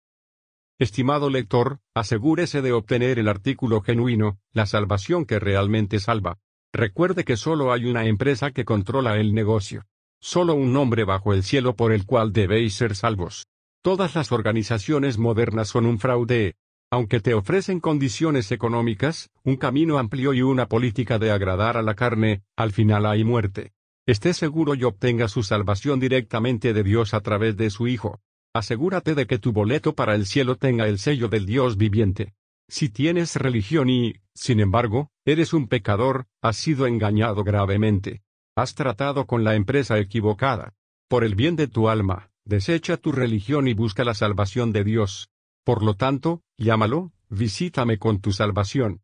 Estimado 0.79 1.31
lector, 1.31 1.79
asegúrese 1.95 2.61
de 2.61 2.73
obtener 2.73 3.19
el 3.19 3.29
artículo 3.29 3.81
genuino, 3.81 4.39
la 4.53 4.67
salvación 4.67 5.25
que 5.25 5.39
realmente 5.39 5.99
salva. 5.99 6.39
Recuerde 6.75 7.25
que 7.25 7.39
solo 7.39 7.73
hay 7.73 7.87
una 7.87 8.05
empresa 8.05 8.51
que 8.51 8.67
controla 8.67 9.17
el 9.17 9.33
negocio. 9.33 9.87
Solo 10.21 10.55
un 10.55 10.75
nombre 10.75 11.05
bajo 11.05 11.33
el 11.33 11.43
cielo 11.43 11.75
por 11.75 11.93
el 11.93 12.05
cual 12.05 12.35
debéis 12.35 12.75
ser 12.75 12.97
salvos. 12.97 13.47
Todas 13.83 14.15
las 14.15 14.31
organizaciones 14.31 15.17
modernas 15.17 15.69
son 15.69 15.87
un 15.87 15.99
fraude. 15.99 16.55
Aunque 16.93 17.21
te 17.21 17.33
ofrecen 17.33 17.81
condiciones 17.81 18.53
económicas, 18.53 19.31
un 19.45 19.57
camino 19.57 19.97
amplio 19.97 20.35
y 20.35 20.43
una 20.43 20.67
política 20.67 21.19
de 21.19 21.31
agradar 21.31 21.79
a 21.79 21.83
la 21.83 21.95
carne, 21.95 22.43
al 22.55 22.71
final 22.73 23.07
hay 23.07 23.25
muerte. 23.25 23.73
Esté 24.07 24.35
seguro 24.35 24.75
y 24.75 24.85
obtenga 24.85 25.29
su 25.29 25.43
salvación 25.43 26.01
directamente 26.01 26.75
de 26.75 26.83
Dios 26.83 27.15
a 27.15 27.23
través 27.23 27.57
de 27.57 27.71
su 27.71 27.89
Hijo. 27.89 28.21
Asegúrate 28.53 29.15
de 29.15 29.27
que 29.27 29.39
tu 29.39 29.53
boleto 29.53 29.95
para 29.95 30.15
el 30.15 30.27
cielo 30.27 30.57
tenga 30.57 30.87
el 30.87 30.99
sello 30.99 31.29
del 31.29 31.47
Dios 31.47 31.79
viviente. 31.79 32.35
Si 32.69 32.91
tienes 32.91 33.37
religión 33.37 33.89
y, 33.89 34.17
sin 34.35 34.61
embargo, 34.61 35.09
eres 35.25 35.55
un 35.55 35.69
pecador, 35.69 36.27
has 36.43 36.59
sido 36.59 36.87
engañado 36.87 37.43
gravemente. 37.43 38.21
Has 38.55 38.75
tratado 38.75 39.27
con 39.27 39.45
la 39.45 39.55
empresa 39.55 39.99
equivocada. 39.99 40.75
Por 41.09 41.25
el 41.25 41.37
bien 41.37 41.57
de 41.57 41.69
tu 41.69 41.89
alma, 41.89 42.31
desecha 42.45 42.99
tu 42.99 43.13
religión 43.13 43.67
y 43.67 43.73
busca 43.73 44.05
la 44.05 44.13
salvación 44.13 44.73
de 44.73 44.85
Dios. 44.85 45.32
Por 45.65 45.85
lo 45.85 45.95
tanto, 45.95 46.43
llámalo, 46.57 47.13
visítame 47.29 47.99
con 47.99 48.21
tu 48.21 48.33
salvación. 48.33 49.03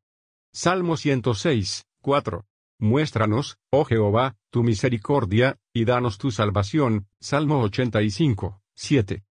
Salmo 0.52 0.96
106, 0.96 1.86
4. 2.02 2.46
Muéstranos, 2.80 3.58
oh 3.70 3.84
Jehová, 3.84 4.36
tu 4.50 4.62
misericordia, 4.62 5.58
y 5.72 5.84
danos 5.84 6.18
tu 6.18 6.30
salvación. 6.30 7.06
Salmo 7.20 7.60
85, 7.62 8.60
7. 8.74 9.24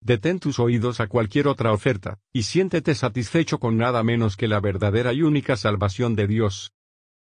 Detén 0.00 0.38
tus 0.38 0.58
oídos 0.58 1.00
a 1.00 1.06
cualquier 1.06 1.48
otra 1.48 1.72
oferta, 1.72 2.20
y 2.32 2.42
siéntete 2.42 2.94
satisfecho 2.94 3.58
con 3.58 3.76
nada 3.76 4.02
menos 4.02 4.36
que 4.36 4.48
la 4.48 4.60
verdadera 4.60 5.12
y 5.12 5.22
única 5.22 5.56
salvación 5.56 6.14
de 6.14 6.26
Dios. 6.26 6.72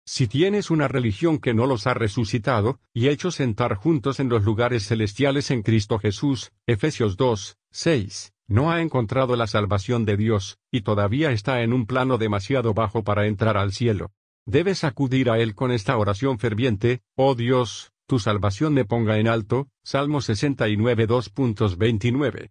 Si 0.06 0.26
tienes 0.26 0.70
una 0.70 0.88
religión 0.88 1.38
que 1.38 1.54
no 1.54 1.66
los 1.66 1.86
ha 1.86 1.94
resucitado, 1.94 2.80
y 2.92 3.08
hecho 3.08 3.30
sentar 3.30 3.74
juntos 3.74 4.18
en 4.18 4.28
los 4.28 4.44
lugares 4.44 4.86
celestiales 4.86 5.50
en 5.50 5.62
Cristo 5.62 5.98
Jesús, 5.98 6.52
Efesios 6.66 7.16
2, 7.16 7.58
6, 7.72 8.32
no 8.48 8.70
ha 8.70 8.82
encontrado 8.82 9.36
la 9.36 9.46
salvación 9.46 10.04
de 10.04 10.16
Dios, 10.16 10.58
y 10.70 10.80
todavía 10.80 11.30
está 11.30 11.62
en 11.62 11.72
un 11.72 11.86
plano 11.86 12.18
demasiado 12.18 12.74
bajo 12.74 13.04
para 13.04 13.26
entrar 13.26 13.56
al 13.56 13.72
cielo. 13.72 14.10
Debes 14.44 14.82
acudir 14.84 15.30
a 15.30 15.38
Él 15.38 15.54
con 15.54 15.70
esta 15.70 15.96
oración 15.96 16.38
ferviente, 16.38 17.02
oh 17.14 17.34
Dios, 17.34 17.92
tu 18.06 18.18
salvación 18.18 18.74
me 18.74 18.84
ponga 18.84 19.18
en 19.18 19.28
alto, 19.28 19.68
Salmo 19.84 20.20
69 20.20 21.06
2.29. 21.06 22.50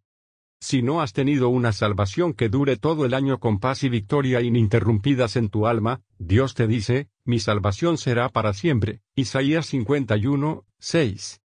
Si 0.62 0.82
no 0.82 1.02
has 1.02 1.14
tenido 1.14 1.50
una 1.50 1.72
salvación 1.72 2.34
que 2.34 2.48
dure 2.48 2.78
todo 2.78 3.06
el 3.06 3.14
año 3.14 3.40
con 3.40 3.60
paz 3.60 3.84
y 3.84 3.90
victoria 3.90 4.42
ininterrumpidas 4.42 5.36
en 5.36 5.50
tu 5.50 5.68
alma, 5.68 6.02
Dios 6.18 6.54
te 6.54 6.68
dice, 6.68 7.10
mi 7.26 7.40
salvación 7.40 7.98
será 7.98 8.30
para 8.30 8.54
siempre. 8.54 9.02
Isaías 9.16 9.66
51, 9.68 10.66
6. 10.80 11.42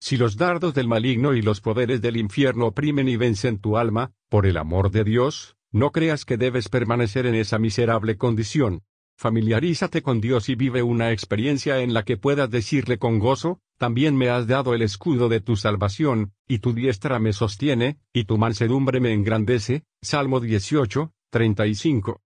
Si 0.00 0.16
los 0.16 0.36
dardos 0.36 0.74
del 0.74 0.86
maligno 0.86 1.34
y 1.34 1.42
los 1.42 1.60
poderes 1.60 2.00
del 2.00 2.16
infierno 2.16 2.66
oprimen 2.66 3.08
y 3.08 3.16
vencen 3.16 3.58
tu 3.58 3.76
alma, 3.76 4.12
por 4.28 4.46
el 4.46 4.56
amor 4.56 4.90
de 4.90 5.04
Dios, 5.04 5.56
no 5.72 5.90
creas 5.90 6.24
que 6.24 6.36
debes 6.36 6.68
permanecer 6.68 7.26
en 7.26 7.34
esa 7.34 7.58
miserable 7.58 8.16
condición. 8.16 8.82
Familiarízate 9.16 10.00
con 10.02 10.20
Dios 10.20 10.48
y 10.48 10.54
vive 10.54 10.82
una 10.82 11.10
experiencia 11.10 11.80
en 11.80 11.92
la 11.92 12.04
que 12.04 12.16
puedas 12.16 12.48
decirle 12.48 12.98
con 12.98 13.18
gozo, 13.18 13.60
también 13.76 14.16
me 14.16 14.30
has 14.30 14.46
dado 14.46 14.74
el 14.74 14.82
escudo 14.82 15.28
de 15.28 15.40
tu 15.40 15.56
salvación, 15.56 16.32
y 16.46 16.60
tu 16.60 16.72
diestra 16.72 17.18
me 17.18 17.32
sostiene, 17.32 17.98
y 18.12 18.24
tu 18.24 18.38
mansedumbre 18.38 19.00
me 19.00 19.12
engrandece. 19.12 19.82
Salmo 20.00 20.38
18, 20.38 21.12
35. 21.30 22.22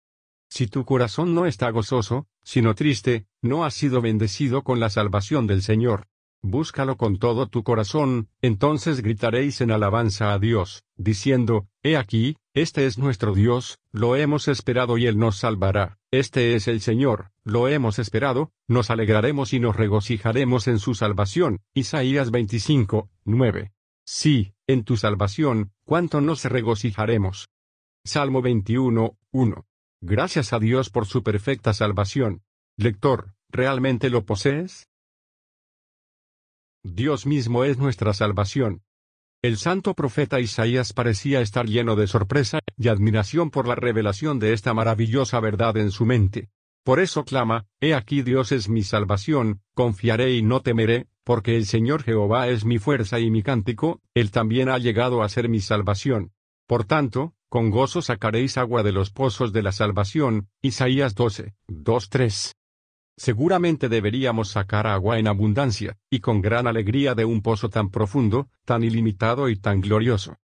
Si 0.50 0.68
tu 0.68 0.86
corazón 0.86 1.36
no 1.36 1.46
está 1.46 1.70
gozoso, 1.72 2.28
sino 2.42 2.74
triste, 2.74 3.28
no 3.42 3.66
has 3.66 3.74
sido 3.74 4.02
bendecido 4.02 4.64
con 4.64 4.80
la 4.80 4.90
salvación 4.90 5.46
del 5.46 5.62
Señor. 5.62 6.08
Búscalo 6.42 6.98
con 6.98 7.18
todo 7.18 7.48
tu 7.48 7.64
corazón, 7.64 8.30
entonces 8.42 9.02
gritaréis 9.02 9.60
en 9.62 9.72
alabanza 9.72 10.34
a 10.34 10.40
Dios, 10.40 10.84
diciendo, 10.96 11.68
He 11.84 11.98
aquí, 11.98 12.38
este 12.54 12.86
es 12.86 12.98
nuestro 12.98 13.34
Dios, 13.34 13.80
lo 13.92 14.16
hemos 14.16 14.48
esperado 14.48 14.98
y 14.98 15.08
Él 15.08 15.18
nos 15.18 15.38
salvará. 15.38 15.98
Este 16.12 16.56
es 16.56 16.68
el 16.68 16.82
Señor, 16.82 17.32
lo 17.44 17.68
hemos 17.68 18.00
esperado, 18.00 18.52
nos 18.68 18.90
alegraremos 18.90 19.54
y 19.54 19.60
nos 19.60 19.76
regocijaremos 19.76 20.68
en 20.68 20.80
su 20.80 20.96
salvación. 20.96 21.62
Isaías 21.74 22.32
25, 22.32 23.10
9. 23.26 23.74
Sí, 24.06 24.54
en 24.68 24.84
tu 24.84 24.96
salvación, 24.96 25.72
cuánto 25.86 26.22
nos 26.22 26.46
regocijaremos. 26.46 27.50
Salmo 28.06 28.42
21, 28.42 29.18
1. 29.32 29.66
Gracias 30.02 30.54
a 30.54 30.60
Dios 30.60 30.90
por 30.90 31.08
su 31.08 31.24
perfecta 31.24 31.74
salvación. 31.74 32.44
Lector, 32.78 33.34
¿realmente 33.50 34.10
lo 34.10 34.26
posees? 34.26 34.87
Dios 36.96 37.26
mismo 37.26 37.66
es 37.66 37.78
nuestra 37.78 38.14
salvación. 38.14 38.82
El 39.42 39.58
santo 39.58 39.94
profeta 39.94 40.40
Isaías 40.40 40.94
parecía 40.94 41.42
estar 41.42 41.66
lleno 41.66 41.96
de 41.96 42.08
sorpresa 42.08 42.60
y 42.78 42.88
admiración 42.88 43.52
por 43.52 43.68
la 43.68 43.76
revelación 43.76 44.40
de 44.40 44.54
esta 44.54 44.74
maravillosa 44.74 45.40
verdad 45.40 45.78
en 45.78 45.92
su 45.92 46.06
mente. 46.06 46.50
Por 46.84 47.00
eso 47.00 47.26
clama, 47.26 47.66
He 47.82 47.94
aquí 47.94 48.22
Dios 48.22 48.52
es 48.52 48.70
mi 48.70 48.84
salvación, 48.84 49.62
confiaré 49.74 50.34
y 50.34 50.42
no 50.42 50.62
temeré, 50.62 51.08
porque 51.26 51.58
el 51.58 51.66
Señor 51.66 52.04
Jehová 52.04 52.48
es 52.48 52.64
mi 52.64 52.80
fuerza 52.80 53.20
y 53.20 53.30
mi 53.30 53.44
cántico, 53.44 54.00
Él 54.14 54.32
también 54.32 54.70
ha 54.70 54.78
llegado 54.78 55.22
a 55.22 55.30
ser 55.30 55.50
mi 55.50 55.60
salvación. 55.60 56.32
Por 56.68 56.86
tanto, 56.86 57.34
con 57.50 57.70
gozo 57.70 58.02
sacaréis 58.02 58.58
agua 58.58 58.82
de 58.84 58.94
los 58.94 59.12
pozos 59.12 59.52
de 59.52 59.62
la 59.62 59.74
salvación. 59.74 60.48
Isaías 60.62 61.16
12, 61.16 61.54
2, 61.68 62.10
3. 62.10 62.54
Seguramente 63.18 63.90
deberíamos 63.90 64.50
sacar 64.50 64.86
agua 64.86 65.18
en 65.18 65.28
abundancia, 65.28 65.98
y 66.10 66.20
con 66.20 66.42
gran 66.42 66.68
alegría 66.68 67.16
de 67.16 67.26
un 67.26 67.42
pozo 67.42 67.70
tan 67.70 67.90
profundo, 67.90 68.48
tan 68.64 68.84
ilimitado 68.84 69.50
y 69.50 69.56
tan 69.56 69.82
glorioso. 69.82 70.38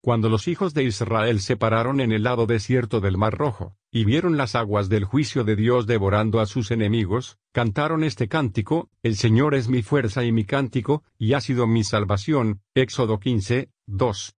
Cuando 0.00 0.28
los 0.28 0.48
hijos 0.48 0.74
de 0.74 0.84
Israel 0.84 1.40
se 1.40 1.56
pararon 1.56 2.00
en 2.00 2.12
el 2.12 2.24
lado 2.24 2.46
desierto 2.46 3.00
del 3.00 3.16
Mar 3.16 3.36
Rojo, 3.36 3.76
y 3.90 4.04
vieron 4.04 4.36
las 4.36 4.54
aguas 4.54 4.88
del 4.88 5.04
juicio 5.04 5.44
de 5.44 5.56
Dios 5.56 5.86
devorando 5.86 6.40
a 6.40 6.46
sus 6.46 6.70
enemigos, 6.70 7.38
cantaron 7.52 8.02
este 8.02 8.28
cántico, 8.28 8.90
El 9.02 9.16
Señor 9.16 9.54
es 9.54 9.68
mi 9.68 9.82
fuerza 9.82 10.24
y 10.24 10.32
mi 10.32 10.44
cántico, 10.44 11.04
y 11.18 11.34
ha 11.34 11.40
sido 11.40 11.66
mi 11.66 11.84
salvación, 11.84 12.62
Éxodo 12.74 13.18
15, 13.18 13.70
2. 13.86 14.37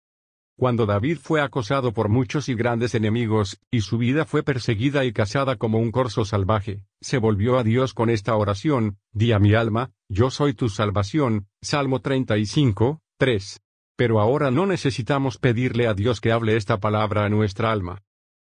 Cuando 0.60 0.84
David 0.84 1.16
fue 1.22 1.40
acosado 1.40 1.94
por 1.94 2.10
muchos 2.10 2.50
y 2.50 2.54
grandes 2.54 2.94
enemigos, 2.94 3.58
y 3.70 3.80
su 3.80 3.96
vida 3.96 4.26
fue 4.26 4.42
perseguida 4.42 5.06
y 5.06 5.12
cazada 5.14 5.56
como 5.56 5.78
un 5.78 5.90
corzo 5.90 6.26
salvaje, 6.26 6.84
se 7.00 7.16
volvió 7.16 7.58
a 7.58 7.64
Dios 7.64 7.94
con 7.94 8.10
esta 8.10 8.36
oración, 8.36 8.98
Di 9.10 9.32
a 9.32 9.38
mi 9.38 9.54
alma, 9.54 9.92
yo 10.10 10.28
soy 10.28 10.52
tu 10.52 10.68
salvación, 10.68 11.46
Salmo 11.62 12.02
35, 12.02 13.00
3. 13.16 13.62
Pero 13.96 14.20
ahora 14.20 14.50
no 14.50 14.66
necesitamos 14.66 15.38
pedirle 15.38 15.86
a 15.86 15.94
Dios 15.94 16.20
que 16.20 16.30
hable 16.30 16.56
esta 16.56 16.78
palabra 16.78 17.24
a 17.24 17.30
nuestra 17.30 17.72
alma. 17.72 18.02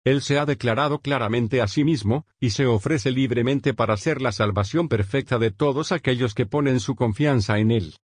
Él 0.02 0.22
se 0.22 0.40
ha 0.40 0.44
declarado 0.44 1.02
claramente 1.02 1.62
a 1.62 1.68
sí 1.68 1.84
mismo, 1.84 2.26
y 2.40 2.50
se 2.50 2.66
ofrece 2.66 3.12
libremente 3.12 3.74
para 3.74 3.96
ser 3.96 4.20
la 4.20 4.32
salvación 4.32 4.88
perfecta 4.88 5.38
de 5.38 5.52
todos 5.52 5.92
aquellos 5.92 6.34
que 6.34 6.46
ponen 6.46 6.80
su 6.80 6.96
confianza 6.96 7.60
en 7.60 7.70
Él. 7.70 7.94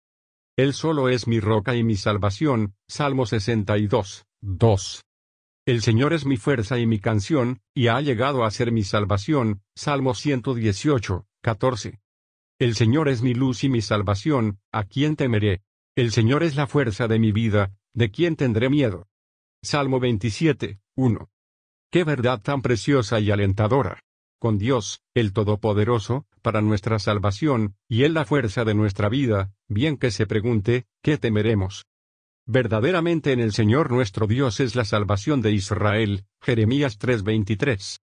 Él 0.59 0.75
solo 0.75 1.09
es 1.09 1.29
mi 1.29 1.39
roca 1.39 1.77
y 1.77 1.85
mi 1.85 1.95
salvación, 1.95 2.75
Salmo 2.89 3.27
62, 3.27 4.27
2. 4.41 5.05
El 5.65 5.83
Señor 5.83 6.13
es 6.13 6.27
mi 6.27 6.37
fuerza 6.37 6.81
y 6.81 6.87
mi 6.87 6.99
canción, 6.99 7.61
y 7.75 7.87
ha 7.87 8.01
llegado 8.01 8.45
a 8.45 8.51
ser 8.51 8.73
mi 8.73 8.83
salvación, 8.83 9.63
Salmo 9.77 10.15
118, 10.15 11.29
14. 11.43 12.01
El 12.59 12.75
Señor 12.75 13.09
es 13.09 13.23
mi 13.23 13.35
luz 13.35 13.63
y 13.63 13.69
mi 13.69 13.83
salvación, 13.83 14.59
¿a 14.73 14.83
quién 14.83 15.15
temeré? 15.15 15.63
El 15.95 16.11
Señor 16.11 16.43
es 16.43 16.57
la 16.57 16.67
fuerza 16.67 17.07
de 17.07 17.21
mi 17.21 17.31
vida, 17.31 17.73
¿de 17.95 18.11
quién 18.11 18.35
tendré 18.35 18.69
miedo? 18.69 19.07
Salmo 19.63 20.01
27, 20.01 20.81
1. 20.97 21.31
Qué 21.93 22.03
verdad 22.03 22.43
tan 22.43 22.63
preciosa 22.63 23.21
y 23.21 23.31
alentadora. 23.31 24.01
Con 24.41 24.59
Dios, 24.59 25.03
el 25.15 25.33
Todopoderoso, 25.33 26.27
para 26.39 26.61
nuestra 26.61 26.99
salvación, 26.99 27.77
y 27.89 28.05
Él 28.05 28.15
la 28.15 28.25
fuerza 28.25 28.65
de 28.65 28.75
nuestra 28.75 29.09
vida, 29.09 29.53
bien 29.69 29.97
que 29.97 30.11
se 30.11 30.27
pregunte, 30.27 30.87
¿qué 31.03 31.19
temeremos? 31.19 31.87
Verdaderamente 32.47 33.33
en 33.33 33.41
el 33.41 33.53
Señor 33.53 33.93
nuestro 33.93 34.27
Dios 34.27 34.61
es 34.61 34.75
la 34.75 34.87
salvación 34.87 35.43
de 35.43 35.53
Israel. 35.53 36.25
Jeremías 36.41 36.99
3:23. 36.99 38.01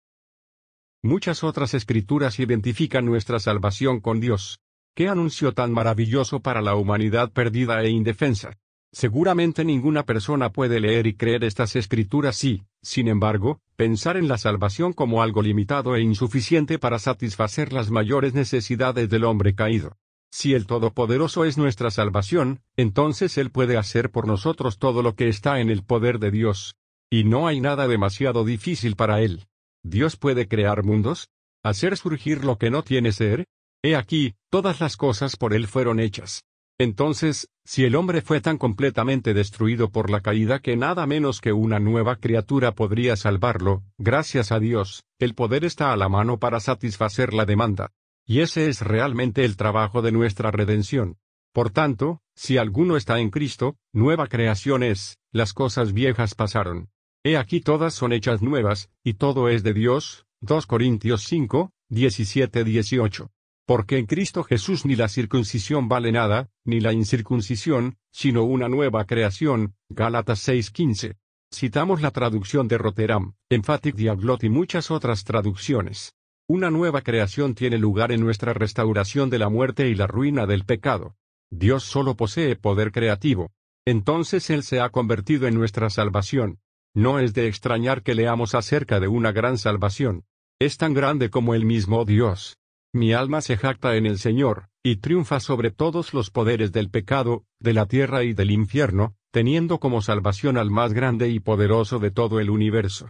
Muchas 1.04 1.44
otras 1.44 1.76
escrituras 1.76 2.40
identifican 2.40 3.06
nuestra 3.06 3.40
salvación 3.40 4.00
con 4.00 4.20
Dios. 4.20 4.60
Qué 4.96 5.10
anuncio 5.10 5.54
tan 5.54 5.72
maravilloso 5.72 6.40
para 6.40 6.62
la 6.62 6.76
humanidad 6.76 7.32
perdida 7.32 7.84
e 7.84 7.90
indefensa. 7.90 8.58
Seguramente 8.92 9.64
ninguna 9.64 10.04
persona 10.04 10.52
puede 10.52 10.80
leer 10.80 11.08
y 11.08 11.16
creer 11.16 11.44
estas 11.44 11.76
escrituras 11.76 12.44
y, 12.44 12.64
sin 12.84 13.08
embargo, 13.08 13.60
pensar 13.76 14.18
en 14.18 14.28
la 14.28 14.38
salvación 14.38 14.94
como 14.94 15.22
algo 15.22 15.42
limitado 15.42 15.96
e 15.96 16.02
insuficiente 16.02 16.80
para 16.80 17.00
satisfacer 17.00 17.74
las 17.74 17.92
mayores 17.92 18.34
necesidades 18.34 19.10
del 19.10 19.24
hombre 19.24 19.56
caído. 19.56 19.98
Si 20.32 20.54
el 20.54 20.66
Todopoderoso 20.66 21.44
es 21.44 21.58
nuestra 21.58 21.92
salvación, 21.92 22.62
entonces 22.78 23.38
Él 23.38 23.52
puede 23.52 23.78
hacer 23.78 24.12
por 24.12 24.28
nosotros 24.28 24.80
todo 24.80 25.04
lo 25.04 25.16
que 25.16 25.28
está 25.28 25.60
en 25.60 25.70
el 25.70 25.84
poder 25.84 26.20
de 26.20 26.32
Dios. 26.32 26.76
Y 27.10 27.26
no 27.26 27.48
hay 27.48 27.60
nada 27.60 27.88
demasiado 27.88 28.46
difícil 28.46 28.96
para 28.96 29.22
Él. 29.22 29.48
Dios 29.84 30.16
puede 30.16 30.48
crear 30.48 30.84
mundos, 30.84 31.28
hacer 31.64 31.98
surgir 31.98 32.46
lo 32.46 32.58
que 32.58 32.72
no 32.72 32.84
tiene 32.84 33.12
ser. 33.12 33.46
He 33.84 33.96
aquí, 33.96 34.36
todas 34.50 34.80
las 34.80 34.96
cosas 34.96 35.36
por 35.36 35.54
Él 35.54 35.68
fueron 35.68 36.00
hechas. 36.00 36.44
Entonces, 36.80 37.48
si 37.64 37.86
el 37.86 37.96
hombre 37.96 38.22
fue 38.22 38.42
tan 38.42 38.58
completamente 38.58 39.34
destruido 39.34 39.90
por 39.90 40.10
la 40.10 40.22
caída 40.22 40.60
que 40.60 40.76
nada 40.76 41.06
menos 41.06 41.42
que 41.42 41.54
una 41.54 41.80
nueva 41.80 42.16
criatura 42.16 42.74
podría 42.74 43.16
salvarlo, 43.16 43.84
gracias 43.98 44.52
a 44.52 44.60
Dios, 44.60 45.04
el 45.20 45.36
poder 45.36 45.64
está 45.64 45.94
a 45.94 45.98
la 45.98 46.10
mano 46.10 46.40
para 46.40 46.60
satisfacer 46.60 47.34
la 47.34 47.46
demanda. 47.46 47.92
Y 48.26 48.40
ese 48.40 48.68
es 48.68 48.82
realmente 48.82 49.46
el 49.46 49.58
trabajo 49.58 50.02
de 50.02 50.12
nuestra 50.12 50.52
redención. 50.52 51.18
Por 51.54 51.70
tanto, 51.70 52.22
si 52.36 52.58
alguno 52.58 52.96
está 52.98 53.20
en 53.20 53.30
Cristo, 53.30 53.76
nueva 53.94 54.28
creación 54.28 54.84
es, 54.84 55.18
las 55.32 55.54
cosas 55.54 55.94
viejas 55.94 56.34
pasaron. 56.34 56.90
He 57.24 57.38
aquí 57.38 57.62
todas 57.62 57.94
son 57.94 58.14
hechas 58.14 58.42
nuevas, 58.42 58.90
y 59.04 59.16
todo 59.16 59.50
es 59.50 59.64
de 59.64 59.74
Dios. 59.74 60.26
2 60.42 60.66
Corintios 60.66 61.24
5, 61.26 61.72
17-18. 61.92 63.30
Porque 63.72 63.98
en 63.98 64.06
Cristo 64.06 64.44
Jesús 64.44 64.86
ni 64.86 64.98
la 64.98 65.08
circuncisión 65.08 65.88
vale 65.88 66.12
nada, 66.12 66.50
ni 66.66 66.82
la 66.82 66.92
incircuncisión, 66.92 67.96
sino 68.12 68.44
una 68.44 68.68
nueva 68.68 69.06
creación. 69.06 69.76
Gálatas 69.88 70.46
6:15. 70.46 71.16
Citamos 71.56 72.02
la 72.02 72.12
traducción 72.12 72.68
de 72.68 72.78
Rotterdam, 72.78 73.36
Emphatic 73.50 73.96
Diaglot 73.96 74.44
y 74.44 74.50
muchas 74.50 74.92
otras 74.92 75.24
traducciones. 75.24 76.16
Una 76.50 76.70
nueva 76.70 77.00
creación 77.00 77.56
tiene 77.56 77.78
lugar 77.78 78.12
en 78.12 78.20
nuestra 78.20 78.52
restauración 78.52 79.30
de 79.30 79.40
la 79.40 79.48
muerte 79.48 79.88
y 79.88 79.96
la 79.96 80.06
ruina 80.06 80.46
del 80.46 80.66
pecado. 80.66 81.16
Dios 81.50 81.86
solo 81.86 82.18
posee 82.18 82.58
poder 82.58 82.92
creativo. 82.92 83.52
Entonces 83.88 84.50
Él 84.50 84.64
se 84.64 84.82
ha 84.82 84.90
convertido 84.90 85.48
en 85.48 85.56
nuestra 85.56 85.90
salvación. 85.90 86.60
No 86.94 87.20
es 87.20 87.34
de 87.34 87.48
extrañar 87.48 88.04
que 88.04 88.16
leamos 88.16 88.54
acerca 88.54 89.00
de 89.00 89.08
una 89.08 89.32
gran 89.32 89.58
salvación. 89.58 90.26
Es 90.60 90.76
tan 90.76 90.94
grande 90.94 91.30
como 91.30 91.56
el 91.56 91.64
mismo 91.64 92.04
Dios. 92.04 92.58
Mi 92.94 93.14
alma 93.14 93.40
se 93.40 93.56
jacta 93.56 93.96
en 93.96 94.06
el 94.06 94.20
Señor, 94.20 94.68
y 94.84 94.98
triunfa 94.98 95.40
sobre 95.40 95.72
todos 95.72 96.14
los 96.14 96.30
poderes 96.30 96.74
del 96.74 96.90
pecado, 96.90 97.46
de 97.60 97.74
la 97.74 97.86
tierra 97.86 98.24
y 98.24 98.34
del 98.34 98.52
infierno, 98.52 99.16
teniendo 99.32 99.80
como 99.80 100.02
salvación 100.02 100.58
al 100.58 100.72
más 100.72 100.92
grande 100.92 101.30
y 101.30 101.40
poderoso 101.40 102.00
de 102.00 102.12
todo 102.12 102.42
el 102.42 102.50
universo. 102.50 103.10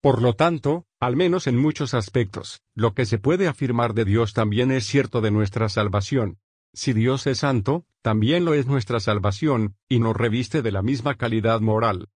Por 0.00 0.22
lo 0.22 0.34
tanto, 0.34 0.86
al 1.00 1.16
menos 1.16 1.48
en 1.48 1.56
muchos 1.56 1.94
aspectos, 1.94 2.62
lo 2.76 2.94
que 2.94 3.06
se 3.06 3.18
puede 3.18 3.48
afirmar 3.48 3.92
de 3.94 4.04
Dios 4.04 4.34
también 4.34 4.70
es 4.70 4.86
cierto 4.86 5.20
de 5.20 5.32
nuestra 5.32 5.68
salvación. 5.68 6.38
Si 6.72 6.92
Dios 6.92 7.26
es 7.26 7.38
santo, 7.38 7.86
también 8.02 8.44
lo 8.44 8.54
es 8.54 8.66
nuestra 8.66 9.00
salvación, 9.00 9.74
y 9.88 9.98
nos 9.98 10.16
reviste 10.16 10.62
de 10.62 10.70
la 10.70 10.82
misma 10.82 11.16
calidad 11.16 11.60
moral. 11.60 12.08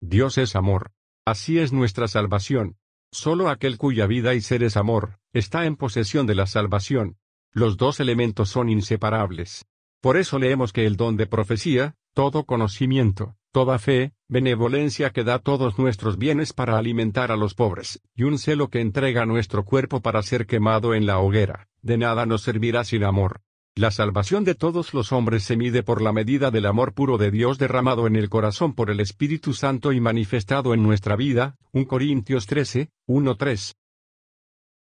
Dios 0.00 0.36
es 0.36 0.56
amor. 0.56 0.90
Así 1.24 1.60
es 1.60 1.72
nuestra 1.72 2.08
salvación. 2.08 2.79
Solo 3.12 3.48
aquel 3.48 3.76
cuya 3.76 4.06
vida 4.06 4.34
y 4.34 4.40
ser 4.40 4.62
es 4.62 4.76
amor, 4.76 5.18
está 5.32 5.66
en 5.66 5.74
posesión 5.74 6.26
de 6.26 6.36
la 6.36 6.46
salvación. 6.46 7.16
Los 7.52 7.76
dos 7.76 7.98
elementos 7.98 8.48
son 8.50 8.68
inseparables. 8.68 9.66
Por 10.00 10.16
eso 10.16 10.38
leemos 10.38 10.72
que 10.72 10.86
el 10.86 10.96
don 10.96 11.16
de 11.16 11.26
profecía, 11.26 11.96
todo 12.14 12.44
conocimiento, 12.44 13.34
toda 13.50 13.80
fe, 13.80 14.12
benevolencia 14.28 15.10
que 15.10 15.24
da 15.24 15.40
todos 15.40 15.76
nuestros 15.76 16.18
bienes 16.18 16.52
para 16.52 16.78
alimentar 16.78 17.32
a 17.32 17.36
los 17.36 17.54
pobres, 17.54 18.00
y 18.14 18.22
un 18.22 18.38
celo 18.38 18.68
que 18.68 18.80
entrega 18.80 19.26
nuestro 19.26 19.64
cuerpo 19.64 20.00
para 20.00 20.22
ser 20.22 20.46
quemado 20.46 20.94
en 20.94 21.04
la 21.04 21.18
hoguera, 21.18 21.68
de 21.82 21.98
nada 21.98 22.26
nos 22.26 22.42
servirá 22.42 22.84
sin 22.84 23.02
amor. 23.02 23.42
La 23.76 23.90
salvación 23.90 24.44
de 24.44 24.54
todos 24.54 24.94
los 24.94 25.12
hombres 25.12 25.44
se 25.44 25.56
mide 25.56 25.82
por 25.82 26.02
la 26.02 26.12
medida 26.12 26.50
del 26.50 26.66
amor 26.66 26.92
puro 26.92 27.18
de 27.18 27.30
Dios 27.30 27.56
derramado 27.56 28.06
en 28.06 28.16
el 28.16 28.28
corazón 28.28 28.74
por 28.74 28.90
el 28.90 28.98
Espíritu 29.00 29.54
Santo 29.54 29.92
y 29.92 30.00
manifestado 30.00 30.74
en 30.74 30.82
nuestra 30.82 31.14
vida. 31.14 31.56
1 31.72 31.86
Corintios 31.86 32.46
13, 32.46 32.90
1-3. 33.06 33.74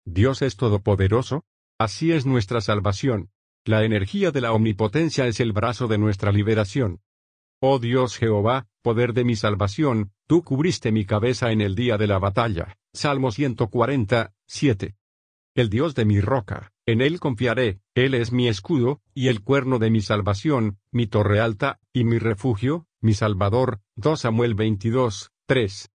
Dios 0.06 0.42
es 0.42 0.56
todopoderoso. 0.58 1.44
Así 1.78 2.12
es 2.12 2.26
nuestra 2.26 2.62
salvación. 2.62 3.30
La 3.64 3.84
energía 3.86 4.32
de 4.32 4.42
la 4.42 4.54
omnipotencia 4.54 5.28
es 5.28 5.40
el 5.40 5.54
brazo 5.54 5.88
de 5.88 5.98
nuestra 5.98 6.32
liberación. 6.32 7.00
Oh 7.62 7.78
Dios 7.78 8.18
Jehová, 8.18 8.68
poder 8.82 9.14
de 9.14 9.24
mi 9.24 9.36
salvación, 9.36 10.12
tú 10.28 10.44
cubriste 10.44 10.92
mi 10.92 11.06
cabeza 11.06 11.52
en 11.52 11.62
el 11.62 11.76
día 11.76 11.98
de 11.98 12.08
la 12.08 12.18
batalla. 12.18 12.78
Salmo 12.94 13.32
140, 13.32 14.34
7. 14.48 14.96
El 15.56 15.70
Dios 15.70 15.94
de 15.94 16.06
mi 16.06 16.22
roca, 16.22 16.72
en 16.86 17.02
él 17.02 17.20
confiaré, 17.20 17.82
él 18.06 18.14
es 18.14 18.32
mi 18.32 18.48
escudo, 18.48 19.02
y 19.14 19.28
el 19.28 19.42
cuerno 19.42 19.80
de 19.80 19.90
mi 19.90 20.02
salvación, 20.02 20.78
mi 20.92 21.08
torre 21.08 21.40
alta, 21.40 21.80
y 21.94 22.04
mi 22.04 22.20
refugio, 22.20 22.88
mi 23.02 23.14
salvador. 23.14 23.82
2 23.96 24.20
Samuel 24.20 24.56
22, 24.56 25.32
3. 25.46 25.92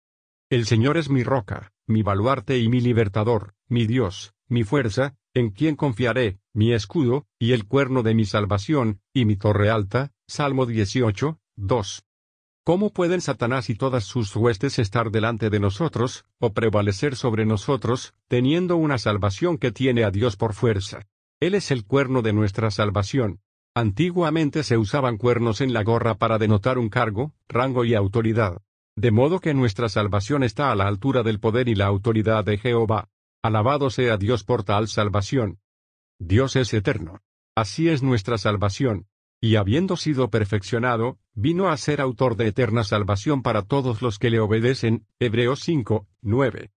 El 0.50 0.66
Señor 0.66 0.98
es 0.98 1.10
mi 1.10 1.24
roca, 1.24 1.74
mi 1.88 2.04
baluarte 2.04 2.60
y 2.60 2.70
mi 2.70 2.82
libertador, 2.82 3.56
mi 3.68 3.86
Dios, 3.86 4.34
mi 4.48 4.64
fuerza, 4.64 5.16
en 5.34 5.50
quien 5.50 5.76
confiaré, 5.76 6.40
mi 6.54 6.74
escudo, 6.74 7.28
y 7.38 7.54
el 7.54 7.68
cuerno 7.68 8.04
de 8.04 8.16
mi 8.16 8.26
salvación, 8.26 9.02
y 9.14 9.26
mi 9.26 9.36
torre 9.36 9.70
alta. 9.70 10.12
Salmo 10.28 10.66
18, 10.66 11.40
2. 11.56 12.04
¿Cómo 12.64 12.94
pueden 12.94 13.22
Satanás 13.22 13.70
y 13.72 13.76
todas 13.76 14.04
sus 14.04 14.36
huestes 14.36 14.78
estar 14.78 15.10
delante 15.10 15.50
de 15.50 15.60
nosotros, 15.60 16.26
o 16.38 16.54
prevalecer 16.54 17.16
sobre 17.16 17.46
nosotros, 17.46 18.14
teniendo 18.28 18.76
una 18.76 19.00
salvación 19.00 19.58
que 19.58 19.72
tiene 19.72 20.04
a 20.04 20.12
Dios 20.12 20.36
por 20.36 20.54
fuerza? 20.54 21.09
Él 21.40 21.56
es 21.56 21.72
el 21.72 21.86
cuerno 21.86 22.22
de 22.22 22.34
nuestra 22.34 22.72
salvación. 22.72 23.40
Antiguamente 23.76 24.64
se 24.64 24.78
usaban 24.78 25.18
cuernos 25.18 25.62
en 25.62 25.74
la 25.74 25.84
gorra 25.84 26.16
para 26.16 26.38
denotar 26.38 26.78
un 26.78 26.90
cargo, 26.90 27.34
rango 27.48 27.86
y 27.86 27.96
autoridad. 27.96 28.62
De 28.96 29.12
modo 29.12 29.40
que 29.40 29.54
nuestra 29.54 29.90
salvación 29.90 30.44
está 30.44 30.72
a 30.72 30.76
la 30.76 30.88
altura 30.88 31.24
del 31.24 31.40
poder 31.40 31.70
y 31.70 31.76
la 31.76 31.86
autoridad 31.86 32.44
de 32.44 32.58
Jehová. 32.58 33.10
Alabado 33.42 33.90
sea 33.90 34.18
Dios 34.18 34.44
por 34.44 34.64
tal 34.64 34.88
salvación. 34.88 35.60
Dios 36.20 36.56
es 36.56 36.74
eterno. 36.74 37.22
Así 37.56 37.88
es 37.90 38.04
nuestra 38.04 38.38
salvación 38.38 39.08
y 39.42 39.56
habiendo 39.56 39.96
sido 39.96 40.30
perfeccionado, 40.30 41.18
vino 41.34 41.70
a 41.70 41.78
ser 41.78 42.02
autor 42.02 42.36
de 42.36 42.48
eterna 42.48 42.84
salvación 42.84 43.42
para 43.42 43.62
todos 43.62 44.02
los 44.02 44.20
que 44.20 44.30
le 44.30 44.40
obedecen. 44.40 45.06
Hebreos 45.20 45.62
5, 45.62 46.08
9. 46.22 46.72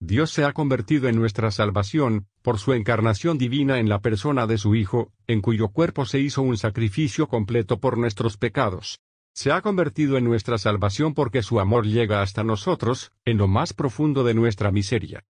Dios 0.00 0.30
se 0.30 0.44
ha 0.44 0.52
convertido 0.52 1.08
en 1.08 1.16
nuestra 1.16 1.50
salvación, 1.50 2.28
por 2.48 2.58
su 2.58 2.72
encarnación 2.72 3.36
divina 3.36 3.78
en 3.78 3.90
la 3.90 4.00
persona 4.00 4.46
de 4.46 4.56
su 4.56 4.74
Hijo, 4.74 5.12
en 5.26 5.42
cuyo 5.42 5.68
cuerpo 5.68 6.06
se 6.06 6.18
hizo 6.18 6.40
un 6.40 6.56
sacrificio 6.56 7.28
completo 7.28 7.78
por 7.78 7.98
nuestros 7.98 8.38
pecados. 8.38 9.00
Se 9.34 9.52
ha 9.52 9.60
convertido 9.60 10.16
en 10.16 10.24
nuestra 10.24 10.56
salvación 10.56 11.12
porque 11.12 11.42
su 11.42 11.60
amor 11.60 11.84
llega 11.84 12.22
hasta 12.22 12.44
nosotros, 12.44 13.12
en 13.26 13.36
lo 13.36 13.48
más 13.48 13.74
profundo 13.74 14.24
de 14.24 14.32
nuestra 14.32 14.72
miseria. 14.72 15.26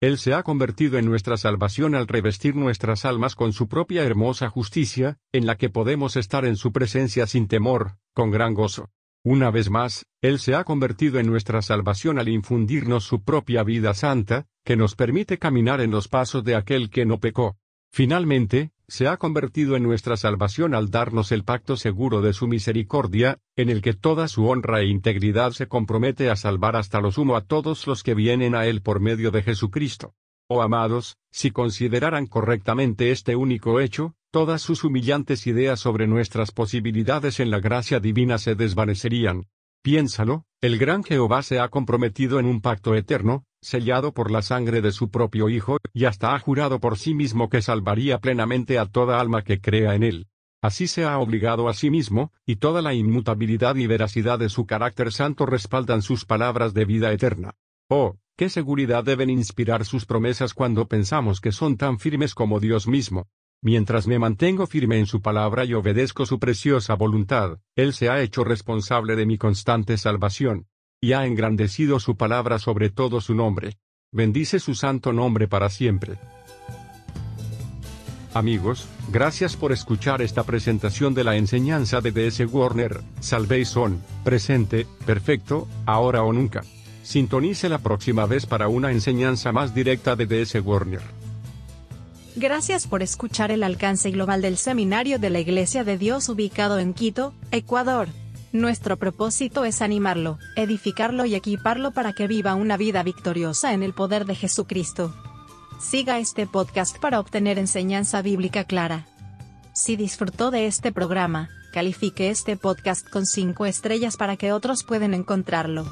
Él 0.00 0.16
se 0.16 0.32
ha 0.32 0.42
convertido 0.42 0.96
en 0.96 1.04
nuestra 1.04 1.36
salvación 1.36 1.94
al 1.94 2.08
revestir 2.08 2.56
nuestras 2.56 3.04
almas 3.04 3.34
con 3.34 3.52
su 3.52 3.68
propia 3.68 4.02
hermosa 4.02 4.48
justicia, 4.48 5.18
en 5.32 5.44
la 5.44 5.56
que 5.56 5.68
podemos 5.68 6.16
estar 6.16 6.46
en 6.46 6.56
su 6.56 6.72
presencia 6.72 7.26
sin 7.26 7.46
temor, 7.46 7.98
con 8.14 8.30
gran 8.30 8.54
gozo. 8.54 8.88
Una 9.22 9.50
vez 9.50 9.68
más, 9.68 10.06
Él 10.22 10.38
se 10.38 10.54
ha 10.54 10.64
convertido 10.64 11.18
en 11.18 11.26
nuestra 11.26 11.60
salvación 11.60 12.18
al 12.18 12.30
infundirnos 12.30 13.04
su 13.04 13.22
propia 13.22 13.64
vida 13.64 13.92
santa, 13.92 14.46
que 14.64 14.76
nos 14.76 14.94
permite 14.94 15.38
caminar 15.38 15.80
en 15.80 15.90
los 15.90 16.08
pasos 16.08 16.42
de 16.44 16.54
aquel 16.54 16.90
que 16.90 17.04
no 17.04 17.20
pecó. 17.20 17.56
Finalmente, 17.92 18.72
se 18.88 19.06
ha 19.08 19.16
convertido 19.16 19.76
en 19.76 19.82
nuestra 19.82 20.16
salvación 20.16 20.74
al 20.74 20.90
darnos 20.90 21.32
el 21.32 21.44
pacto 21.44 21.76
seguro 21.76 22.20
de 22.22 22.32
su 22.32 22.48
misericordia, 22.48 23.38
en 23.56 23.70
el 23.70 23.82
que 23.82 23.94
toda 23.94 24.28
su 24.28 24.48
honra 24.48 24.80
e 24.80 24.86
integridad 24.86 25.52
se 25.52 25.68
compromete 25.68 26.28
a 26.30 26.36
salvar 26.36 26.76
hasta 26.76 27.00
lo 27.00 27.12
sumo 27.12 27.36
a 27.36 27.42
todos 27.42 27.86
los 27.86 28.02
que 28.02 28.14
vienen 28.14 28.54
a 28.54 28.66
Él 28.66 28.82
por 28.82 29.00
medio 29.00 29.30
de 29.30 29.42
Jesucristo. 29.42 30.14
Oh 30.48 30.60
amados, 30.60 31.16
si 31.30 31.50
consideraran 31.50 32.26
correctamente 32.26 33.10
este 33.10 33.36
único 33.36 33.80
hecho, 33.80 34.14
todas 34.30 34.60
sus 34.60 34.84
humillantes 34.84 35.46
ideas 35.46 35.80
sobre 35.80 36.06
nuestras 36.06 36.50
posibilidades 36.50 37.40
en 37.40 37.50
la 37.50 37.60
gracia 37.60 38.00
divina 38.00 38.36
se 38.38 38.54
desvanecerían. 38.54 39.46
Piénsalo, 39.82 40.44
el 40.60 40.78
gran 40.78 41.04
Jehová 41.04 41.42
se 41.42 41.60
ha 41.60 41.68
comprometido 41.68 42.38
en 42.38 42.46
un 42.46 42.60
pacto 42.60 42.94
eterno, 42.94 43.44
sellado 43.64 44.12
por 44.12 44.30
la 44.30 44.42
sangre 44.42 44.80
de 44.80 44.92
su 44.92 45.10
propio 45.10 45.48
Hijo, 45.48 45.78
y 45.92 46.04
hasta 46.04 46.34
ha 46.34 46.38
jurado 46.38 46.80
por 46.80 46.98
sí 46.98 47.14
mismo 47.14 47.48
que 47.48 47.62
salvaría 47.62 48.18
plenamente 48.18 48.78
a 48.78 48.86
toda 48.86 49.20
alma 49.20 49.42
que 49.42 49.60
crea 49.60 49.94
en 49.94 50.02
él. 50.02 50.28
Así 50.62 50.86
se 50.86 51.04
ha 51.04 51.18
obligado 51.18 51.68
a 51.68 51.74
sí 51.74 51.90
mismo, 51.90 52.32
y 52.46 52.56
toda 52.56 52.80
la 52.80 52.94
inmutabilidad 52.94 53.76
y 53.76 53.86
veracidad 53.86 54.38
de 54.38 54.48
su 54.48 54.64
carácter 54.64 55.12
santo 55.12 55.44
respaldan 55.44 56.00
sus 56.00 56.24
palabras 56.24 56.72
de 56.72 56.84
vida 56.84 57.12
eterna. 57.12 57.54
Oh, 57.88 58.16
qué 58.36 58.48
seguridad 58.48 59.04
deben 59.04 59.28
inspirar 59.28 59.84
sus 59.84 60.06
promesas 60.06 60.54
cuando 60.54 60.88
pensamos 60.88 61.40
que 61.40 61.52
son 61.52 61.76
tan 61.76 61.98
firmes 61.98 62.34
como 62.34 62.60
Dios 62.60 62.88
mismo. 62.88 63.28
Mientras 63.60 64.06
me 64.06 64.18
mantengo 64.18 64.66
firme 64.66 64.98
en 64.98 65.06
su 65.06 65.22
palabra 65.22 65.64
y 65.64 65.74
obedezco 65.74 66.26
su 66.26 66.38
preciosa 66.38 66.94
voluntad, 66.94 67.58
Él 67.76 67.92
se 67.92 68.08
ha 68.08 68.20
hecho 68.20 68.44
responsable 68.44 69.16
de 69.16 69.26
mi 69.26 69.38
constante 69.38 69.96
salvación. 69.96 70.66
Y 71.00 71.12
ha 71.12 71.26
engrandecido 71.26 72.00
su 72.00 72.16
palabra 72.16 72.58
sobre 72.58 72.90
todo 72.90 73.20
su 73.20 73.34
nombre. 73.34 73.78
Bendice 74.12 74.60
su 74.60 74.74
santo 74.74 75.12
nombre 75.12 75.48
para 75.48 75.68
siempre. 75.68 76.18
Amigos, 78.34 78.88
gracias 79.12 79.56
por 79.56 79.70
escuchar 79.70 80.20
esta 80.20 80.42
presentación 80.42 81.14
de 81.14 81.22
la 81.22 81.36
enseñanza 81.36 82.00
de 82.00 82.10
D.S. 82.10 82.44
Warner, 82.46 83.00
Salvation, 83.20 84.02
presente, 84.24 84.88
perfecto, 85.06 85.68
ahora 85.86 86.24
o 86.24 86.32
nunca. 86.32 86.62
Sintonice 87.04 87.68
la 87.68 87.78
próxima 87.78 88.26
vez 88.26 88.44
para 88.46 88.66
una 88.66 88.90
enseñanza 88.90 89.52
más 89.52 89.72
directa 89.72 90.16
de 90.16 90.26
D.S. 90.26 90.58
Warner. 90.58 91.02
Gracias 92.34 92.88
por 92.88 93.02
escuchar 93.02 93.52
el 93.52 93.62
alcance 93.62 94.10
global 94.10 94.42
del 94.42 94.56
Seminario 94.56 95.20
de 95.20 95.30
la 95.30 95.38
Iglesia 95.38 95.84
de 95.84 95.96
Dios 95.96 96.28
ubicado 96.28 96.80
en 96.80 96.92
Quito, 96.92 97.32
Ecuador. 97.52 98.08
Nuestro 98.54 98.96
propósito 98.96 99.64
es 99.64 99.82
animarlo, 99.82 100.38
edificarlo 100.54 101.24
y 101.24 101.34
equiparlo 101.34 101.90
para 101.90 102.12
que 102.12 102.28
viva 102.28 102.54
una 102.54 102.76
vida 102.76 103.02
victoriosa 103.02 103.72
en 103.72 103.82
el 103.82 103.94
poder 103.94 104.26
de 104.26 104.36
Jesucristo. 104.36 105.12
Siga 105.80 106.20
este 106.20 106.46
podcast 106.46 106.96
para 106.98 107.18
obtener 107.18 107.58
enseñanza 107.58 108.22
bíblica 108.22 108.62
clara. 108.62 109.08
Si 109.72 109.96
disfrutó 109.96 110.52
de 110.52 110.68
este 110.68 110.92
programa, 110.92 111.48
califique 111.72 112.30
este 112.30 112.56
podcast 112.56 113.10
con 113.10 113.26
5 113.26 113.66
estrellas 113.66 114.16
para 114.16 114.36
que 114.36 114.52
otros 114.52 114.84
puedan 114.84 115.14
encontrarlo. 115.14 115.84